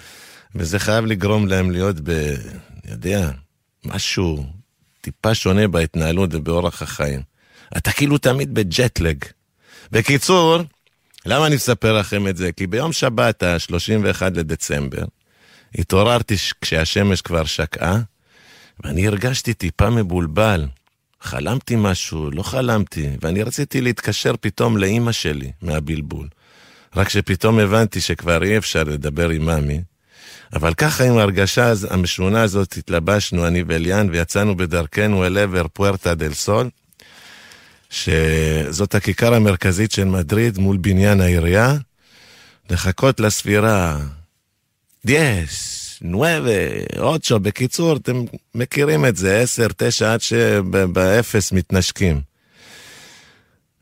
וזה 0.55 0.79
חייב 0.79 1.05
לגרום 1.05 1.47
להם 1.47 1.71
להיות 1.71 2.01
ב... 2.01 2.11
אני 2.11 2.93
יודע, 2.93 3.31
משהו 3.85 4.47
טיפה 5.01 5.35
שונה 5.35 5.69
בהתנהלות 5.69 6.31
ובאורח 6.33 6.83
החיים. 6.83 7.21
אתה 7.77 7.93
כאילו 7.93 8.19
תמיד 8.19 8.55
בג'טלג. 8.55 9.25
בקיצור, 9.93 10.59
למה 11.26 11.47
אני 11.47 11.55
מספר 11.55 11.99
לכם 11.99 12.28
את 12.28 12.37
זה? 12.37 12.53
כי 12.53 12.66
ביום 12.66 12.93
שבת, 12.93 13.43
ה-31 13.43 14.22
לדצמבר, 14.35 15.05
התעוררתי 15.74 16.35
כשהשמש 16.61 17.22
כבר 17.22 17.45
שקעה, 17.45 17.99
ואני 18.85 19.07
הרגשתי 19.07 19.55
טיפה 19.55 19.91
מבולבל. 19.91 20.66
חלמתי 21.20 21.74
משהו, 21.78 22.30
לא 22.30 22.43
חלמתי, 22.43 23.11
ואני 23.20 23.43
רציתי 23.43 23.80
להתקשר 23.80 24.35
פתאום 24.41 24.76
לאימא 24.76 25.12
שלי 25.12 25.53
מהבלבול. 25.62 26.28
רק 26.97 27.09
שפתאום 27.09 27.59
הבנתי 27.59 28.01
שכבר 28.01 28.43
אי 28.43 28.59
אפשר 28.59 28.85
לדבר 28.85 29.28
עם 29.28 29.45
מאמי. 29.45 29.80
אבל 30.53 30.74
ככה 30.74 31.05
עם 31.05 31.18
ההרגשה 31.18 31.72
המשונה 31.91 32.43
הזאת 32.43 32.76
התלבשנו, 32.76 33.47
אני 33.47 33.62
ואליאן, 33.66 34.09
ויצאנו 34.11 34.57
בדרכנו 34.57 35.26
אל 35.26 35.39
עבר 35.39 35.66
פוארטה 35.72 36.14
דל 36.14 36.32
סול, 36.32 36.70
שזאת 37.91 38.95
הכיכר 38.95 39.35
המרכזית 39.35 39.93
של 39.93 40.05
מדריד 40.05 40.59
מול 40.59 40.76
בניין 40.76 41.20
העירייה, 41.20 41.74
לחכות 42.70 43.20
לספירה. 43.20 43.99
דיאס, 45.05 45.99
נואבה, 46.03 46.51
אוצ'ו, 46.99 47.41
בקיצור, 47.41 47.97
אתם 47.97 48.24
מכירים 48.55 49.05
את 49.05 49.16
זה, 49.16 49.39
עשר, 49.41 49.66
תשע, 49.76 50.12
עד 50.12 50.20
שבאפס 50.20 51.53
מתנשקים. 51.53 52.20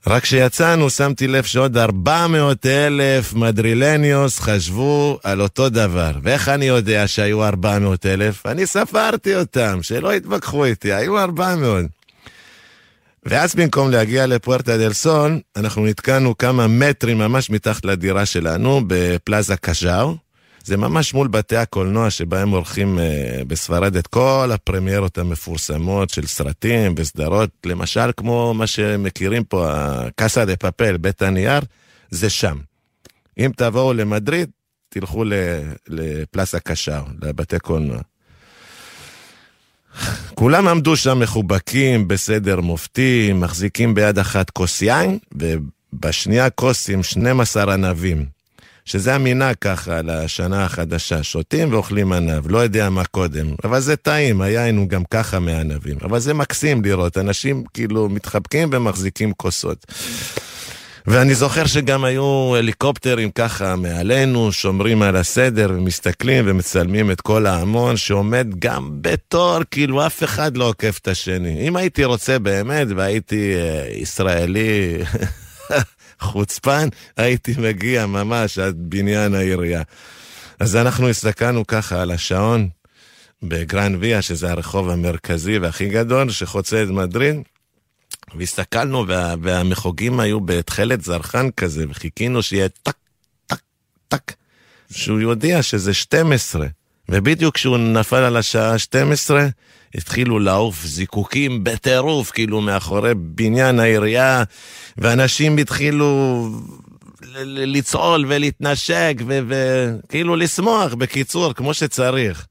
רק 0.07 0.22
כשיצאנו 0.22 0.90
שמתי 0.90 1.28
לב 1.28 1.44
שעוד 1.44 1.78
ארבע 1.78 2.26
מאות 2.26 2.66
אלף 2.66 3.34
madrileños 3.34 4.40
חשבו 4.40 5.18
על 5.24 5.40
אותו 5.40 5.68
דבר. 5.68 6.12
ואיך 6.22 6.48
אני 6.48 6.64
יודע 6.64 7.09
שהיו 7.09 7.44
ארבע 7.44 7.78
מאות 7.78 8.07
אלף? 8.07 8.46
אני 8.46 8.66
ספרתי 8.66 9.36
אותם, 9.36 9.78
שלא 9.82 10.14
יתווכחו 10.14 10.64
איתי, 10.64 10.92
היו 10.92 11.18
ארבע 11.18 11.57
מאות. 11.57 11.84
ואז 13.24 13.54
במקום 13.54 13.90
להגיע 13.90 14.26
לפוארטה 14.26 14.78
דל 14.78 14.92
סול, 14.92 15.40
אנחנו 15.56 15.86
נתקענו 15.86 16.38
כמה 16.38 16.66
מטרים 16.66 17.18
ממש 17.18 17.50
מתחת 17.50 17.84
לדירה 17.84 18.26
שלנו 18.26 18.80
בפלאזה 18.86 19.56
קז'או. 19.56 20.16
זה 20.64 20.76
ממש 20.76 21.14
מול 21.14 21.28
בתי 21.28 21.56
הקולנוע 21.56 22.10
שבהם 22.10 22.50
עורכים 22.50 22.98
אה, 22.98 23.44
בספרד 23.44 23.96
את 23.96 24.06
כל 24.06 24.50
הפרמיירות 24.54 25.18
המפורסמות 25.18 26.10
של 26.10 26.26
סרטים 26.26 26.94
וסדרות, 26.96 27.50
למשל 27.66 28.10
כמו 28.16 28.54
מה 28.54 28.66
שמכירים 28.66 29.44
פה, 29.44 29.70
הקאסה 29.72 30.44
דה 30.44 30.56
פאפל, 30.56 30.96
בית 30.96 31.22
הנייר, 31.22 31.60
זה 32.10 32.30
שם. 32.30 32.58
אם 33.38 33.50
תבואו 33.56 33.92
למדריד, 33.92 34.50
תלכו 34.88 35.24
לפלאסה 35.88 36.60
קשאר, 36.60 37.02
לבתי 37.22 37.58
קולנוע. 37.58 37.98
כולם 40.34 40.68
עמדו 40.68 40.97
שם 40.97 41.18
מחובקים 41.20 42.09
בסדר 42.09 42.61
מופתי, 42.61 43.32
מחזיקים 43.34 43.95
ביד 43.95 44.18
אחת 44.18 44.51
כוס 44.51 44.82
יין, 44.82 45.18
ובשנייה 45.32 46.51
כוס 46.51 46.90
עם 46.90 47.03
12 47.03 47.74
ענבים. 47.74 48.43
שזה 48.84 49.14
המנהג 49.14 49.55
ככה 49.61 50.03
לשנה 50.03 50.64
החדשה, 50.64 51.22
שותים 51.22 51.72
ואוכלים 51.72 52.12
ענב, 52.12 52.51
לא 52.51 52.59
יודע 52.59 52.90
מה 52.90 53.05
קודם, 53.05 53.47
אבל 53.64 53.80
זה 53.80 53.97
טעים, 53.97 54.40
היין 54.40 54.76
הוא 54.76 54.88
גם 54.88 55.03
ככה 55.11 55.38
מענבים, 55.38 55.97
אבל 56.03 56.18
זה 56.18 56.34
מקסים 56.34 56.84
לראות, 56.84 57.18
אנשים 57.18 57.64
כאילו 57.74 58.09
מתחבקים 58.09 58.68
ומחזיקים 58.72 59.32
כוסות. 59.32 59.86
ואני 61.07 61.34
זוכר 61.34 61.66
שגם 61.66 62.05
היו 62.05 62.57
הליקופטרים 62.57 63.30
ככה 63.30 63.76
מעלינו, 63.76 64.53
שומרים 64.53 65.03
על 65.03 65.16
הסדר 65.16 65.70
ומסתכלים 65.74 66.44
ומצלמים 66.48 67.11
את 67.11 67.20
כל 67.20 67.46
ההמון 67.46 67.96
שעומד 67.96 68.46
גם 68.59 68.90
בתור, 69.00 69.59
כאילו 69.70 70.07
אף 70.07 70.24
אחד 70.24 70.57
לא 70.57 70.68
עוקף 70.68 70.98
את 71.03 71.09
השני. 71.09 71.68
אם 71.68 71.76
הייתי 71.76 72.05
רוצה 72.05 72.38
באמת 72.38 72.86
והייתי 72.96 73.55
אה, 73.55 73.86
ישראלי 73.90 74.98
חוצפן, 76.20 76.88
הייתי 77.16 77.55
מגיע 77.59 78.07
ממש 78.07 78.59
עד 78.59 78.74
בניין 78.78 79.34
העירייה. 79.34 79.82
אז 80.61 80.76
אנחנו 80.76 81.09
הסתכלנו 81.09 81.66
ככה 81.66 82.03
על 82.03 82.11
השעון 82.11 82.68
בגרן 83.42 83.94
ויה, 84.00 84.22
שזה 84.22 84.50
הרחוב 84.50 84.90
המרכזי 84.90 85.59
והכי 85.59 85.88
גדול 85.88 86.30
שחוצה 86.30 86.82
את 86.82 86.88
מדריד, 86.88 87.36
והסתכלנו 88.34 89.04
וה, 89.08 89.34
והמחוגים 89.42 90.20
היו 90.20 90.40
בתכלת 90.40 91.02
זרחן 91.02 91.50
כזה, 91.50 91.84
וחיכינו 91.90 92.42
שיהיה 92.42 92.68
טק, 92.68 92.96
טק, 93.46 93.60
טק, 94.08 94.32
שהוא 94.90 95.20
יודיע 95.20 95.62
שזה 95.62 95.94
12. 95.94 96.66
ובדיוק 97.08 97.54
כשהוא 97.54 97.78
נפל 97.78 98.16
על 98.16 98.36
השעה 98.36 98.78
12, 98.78 99.46
התחילו 99.94 100.38
לעוף 100.38 100.84
זיקוקים 100.84 101.64
בטירוף, 101.64 102.30
כאילו 102.30 102.60
מאחורי 102.60 103.14
בניין 103.14 103.80
העירייה, 103.80 104.42
ואנשים 104.98 105.56
התחילו 105.56 106.48
לצעול 107.44 108.24
ולהתנשק 108.28 109.14
וכאילו 109.26 110.36
לשמוח, 110.36 110.94
בקיצור, 110.94 111.52
כמו 111.52 111.74
שצריך. 111.74 112.46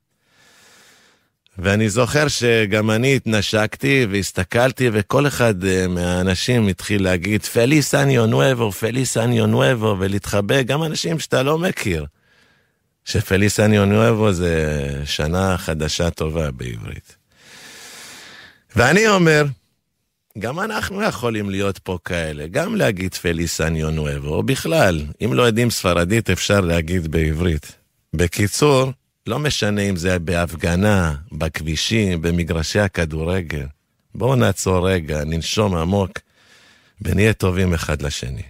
ואני 1.58 1.90
זוכר 1.90 2.28
שגם 2.28 2.92
אני 2.92 3.16
התנשקתי 3.16 4.06
והסתכלתי, 4.12 4.90
וכל 4.94 5.28
אחד 5.28 5.66
אה, 5.66 5.88
מהאנשים 5.88 6.68
התחיל 6.68 7.04
להגיד, 7.04 7.44
feliz 7.44 7.96
año 7.96 8.26
nuevo, 8.26 8.72
feliz 8.72 9.18
año 9.18 9.48
nuevo, 9.48 9.96
ולהתחבק, 10.00 10.62
גם 10.62 10.84
אנשים 10.84 11.20
שאתה 11.20 11.44
לא 11.44 11.58
מכיר. 11.58 12.06
ש 13.06 13.21
feliz 13.21 13.60
año 13.60 13.86
nuevo 13.86 14.34
זה 14.34 14.56
שנה 15.06 15.58
חדשה 15.58 16.10
טובה 16.10 16.52
בעברית. 16.52 17.16
ואני 18.76 19.08
אומר, 19.08 19.46
גם 20.40 20.60
אנחנו 20.60 21.04
יכולים 21.04 21.50
להיות 21.50 21.78
פה 21.78 21.98
כאלה, 22.06 22.48
גם 22.48 22.76
להגיד 22.76 23.14
feliz 23.14 23.62
año 23.62 23.90
nuevo, 23.90 24.36
או 24.36 24.44
בכלל, 24.44 25.06
אם 25.26 25.34
לא 25.34 25.44
יודעים 25.44 25.70
ספרדית 25.70 26.30
אפשר 26.30 26.62
להגיד 26.62 27.08
בעברית. 27.08 27.72
בקיצור, 28.14 28.92
לא 29.28 29.40
משנה 29.40 29.82
אם 29.82 29.96
זה 29.96 30.20
בהפגנה, 30.20 31.16
בכבישים, 31.32 32.22
במגרשי 32.22 32.80
הכדורגל. 32.80 33.66
בואו 34.16 34.36
נעצור 34.36 34.90
רגע, 34.90 35.24
ננשום 35.24 35.76
עמוק, 35.76 36.12
ונהיה 37.02 37.34
טובים 37.34 37.74
אחד 37.74 38.02
לשני. 38.02 38.44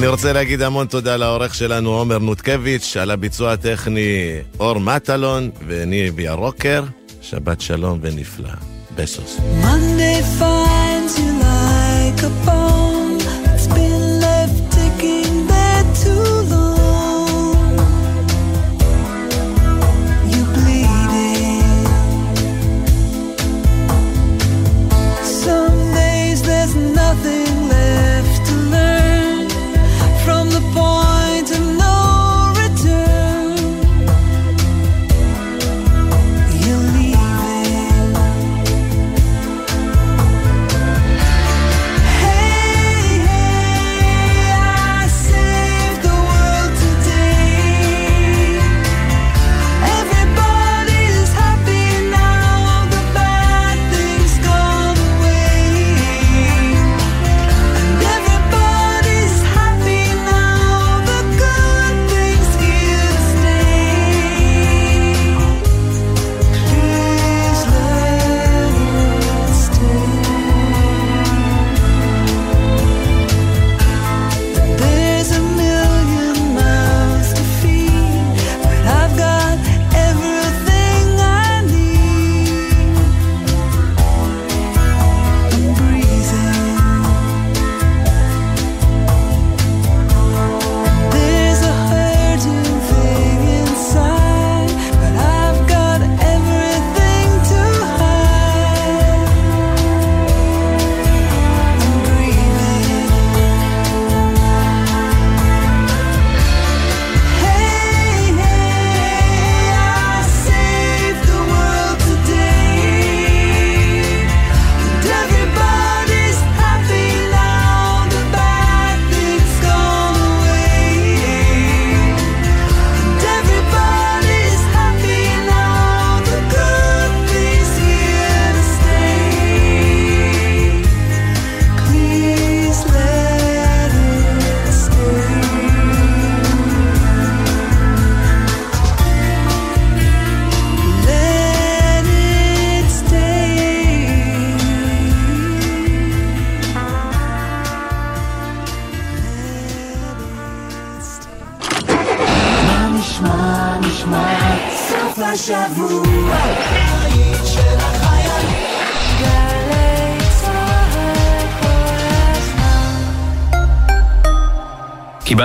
אני 0.00 0.08
רוצה 0.08 0.32
להגיד 0.32 0.62
המון 0.62 0.86
תודה 0.86 1.16
לעורך 1.16 1.54
שלנו 1.54 1.90
עומר 1.90 2.18
נותקביץ', 2.18 2.96
על 3.00 3.10
הביצוע 3.10 3.52
הטכני 3.52 4.38
אור 4.60 4.78
מטלון 4.78 5.50
וניב 5.66 6.20
ירוקר. 6.20 6.84
שבת 7.22 7.60
שלום 7.60 7.98
ונפלא. 8.02 8.48
בסוס. 8.96 9.36
Monday 9.62 10.22
finds 10.40 11.18
you 11.18 11.30
like 11.42 12.22
a 12.22 12.50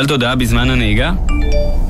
קיבלת 0.06 0.22
הודעה 0.22 0.36
בזמן 0.36 0.70
הנהיגה? 0.70 1.14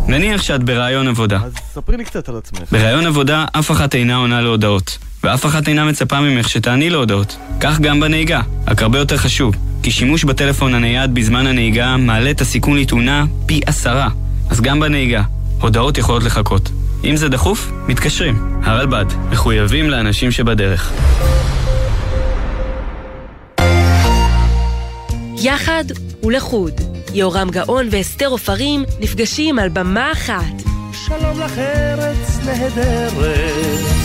נניח 0.07 0.41
שאת 0.41 0.63
בראיון 0.63 1.07
עבודה. 1.07 1.39
אז 1.43 1.53
ספרי 1.73 1.97
לי 1.97 2.05
קצת 2.05 2.29
על 2.29 2.37
עצמך. 2.37 2.61
בראיון 2.71 3.05
עבודה 3.05 3.45
אף 3.51 3.71
אחת 3.71 3.95
אינה 3.95 4.15
עונה 4.15 4.41
להודעות, 4.41 4.97
ואף 5.23 5.45
אחת 5.45 5.67
אינה 5.67 5.85
מצפה 5.85 6.21
ממך 6.21 6.49
שתעני 6.49 6.89
להודעות. 6.89 7.37
כך 7.59 7.79
גם 7.79 7.99
בנהיגה, 7.99 8.41
רק 8.67 8.81
הרבה 8.81 8.99
יותר 8.99 9.17
חשוב, 9.17 9.55
כי 9.83 9.91
שימוש 9.91 10.23
בטלפון 10.23 10.73
הנייד 10.73 11.13
בזמן 11.13 11.47
הנהיגה 11.47 11.97
מעלה 11.97 12.31
את 12.31 12.41
הסיכון 12.41 12.77
לתאונה 12.77 13.25
פי 13.45 13.61
עשרה. 13.65 14.09
אז 14.49 14.61
גם 14.61 14.79
בנהיגה, 14.79 15.23
הודעות 15.61 15.97
יכולות 15.97 16.23
לחכות. 16.23 16.69
אם 17.03 17.15
זה 17.15 17.29
דחוף, 17.29 17.71
מתקשרים. 17.87 18.59
הרלב"ד, 18.63 19.05
מחויבים 19.31 19.89
לאנשים 19.89 20.31
שבדרך. 20.31 20.91
יחד 25.37 25.83
ולחוד. 26.23 26.94
יורם 27.15 27.49
גאון 27.49 27.87
ואסתר 27.91 28.27
עופרים 28.27 28.83
נפגשים 28.99 29.59
על 29.59 29.69
במה 29.69 30.11
אחת. 30.11 30.53
שלום 30.91 31.39
לך 31.39 31.57
ארץ 31.57 32.39
נהדרת. 32.45 33.95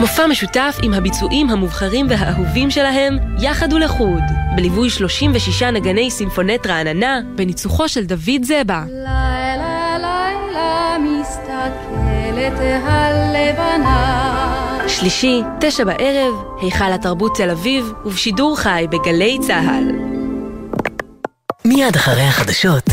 מופע 0.00 0.26
משותף 0.26 0.78
עם 0.82 0.94
הביצועים 0.94 1.50
המובחרים 1.50 2.06
והאהובים 2.10 2.70
שלהם, 2.70 3.18
יחד 3.40 3.72
ולחוד, 3.72 4.22
בליווי 4.56 4.90
36 4.90 5.62
נגני 5.62 6.10
סימפונט 6.10 6.66
רעננה, 6.66 7.20
בניצוחו 7.34 7.88
של 7.88 8.04
דוד 8.04 8.42
זבה. 8.42 8.84
לילה 8.88 9.98
לילה 9.98 10.96
מסתכלת 10.98 12.60
הלבנה 12.82 14.30
שלישי, 14.88 15.42
תשע 15.60 15.84
בערב, 15.84 16.34
היכל 16.60 16.92
התרבות 16.92 17.36
תל 17.36 17.50
אביב, 17.50 17.92
ובשידור 18.04 18.58
חי 18.58 18.86
בגלי 18.90 19.38
צה"ל. 19.40 20.19
מיד 21.64 21.96
אחרי 21.96 22.22
החדשות, 22.22 22.84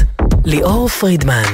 ליאור 0.46 0.88
פרידמן. 0.88 1.54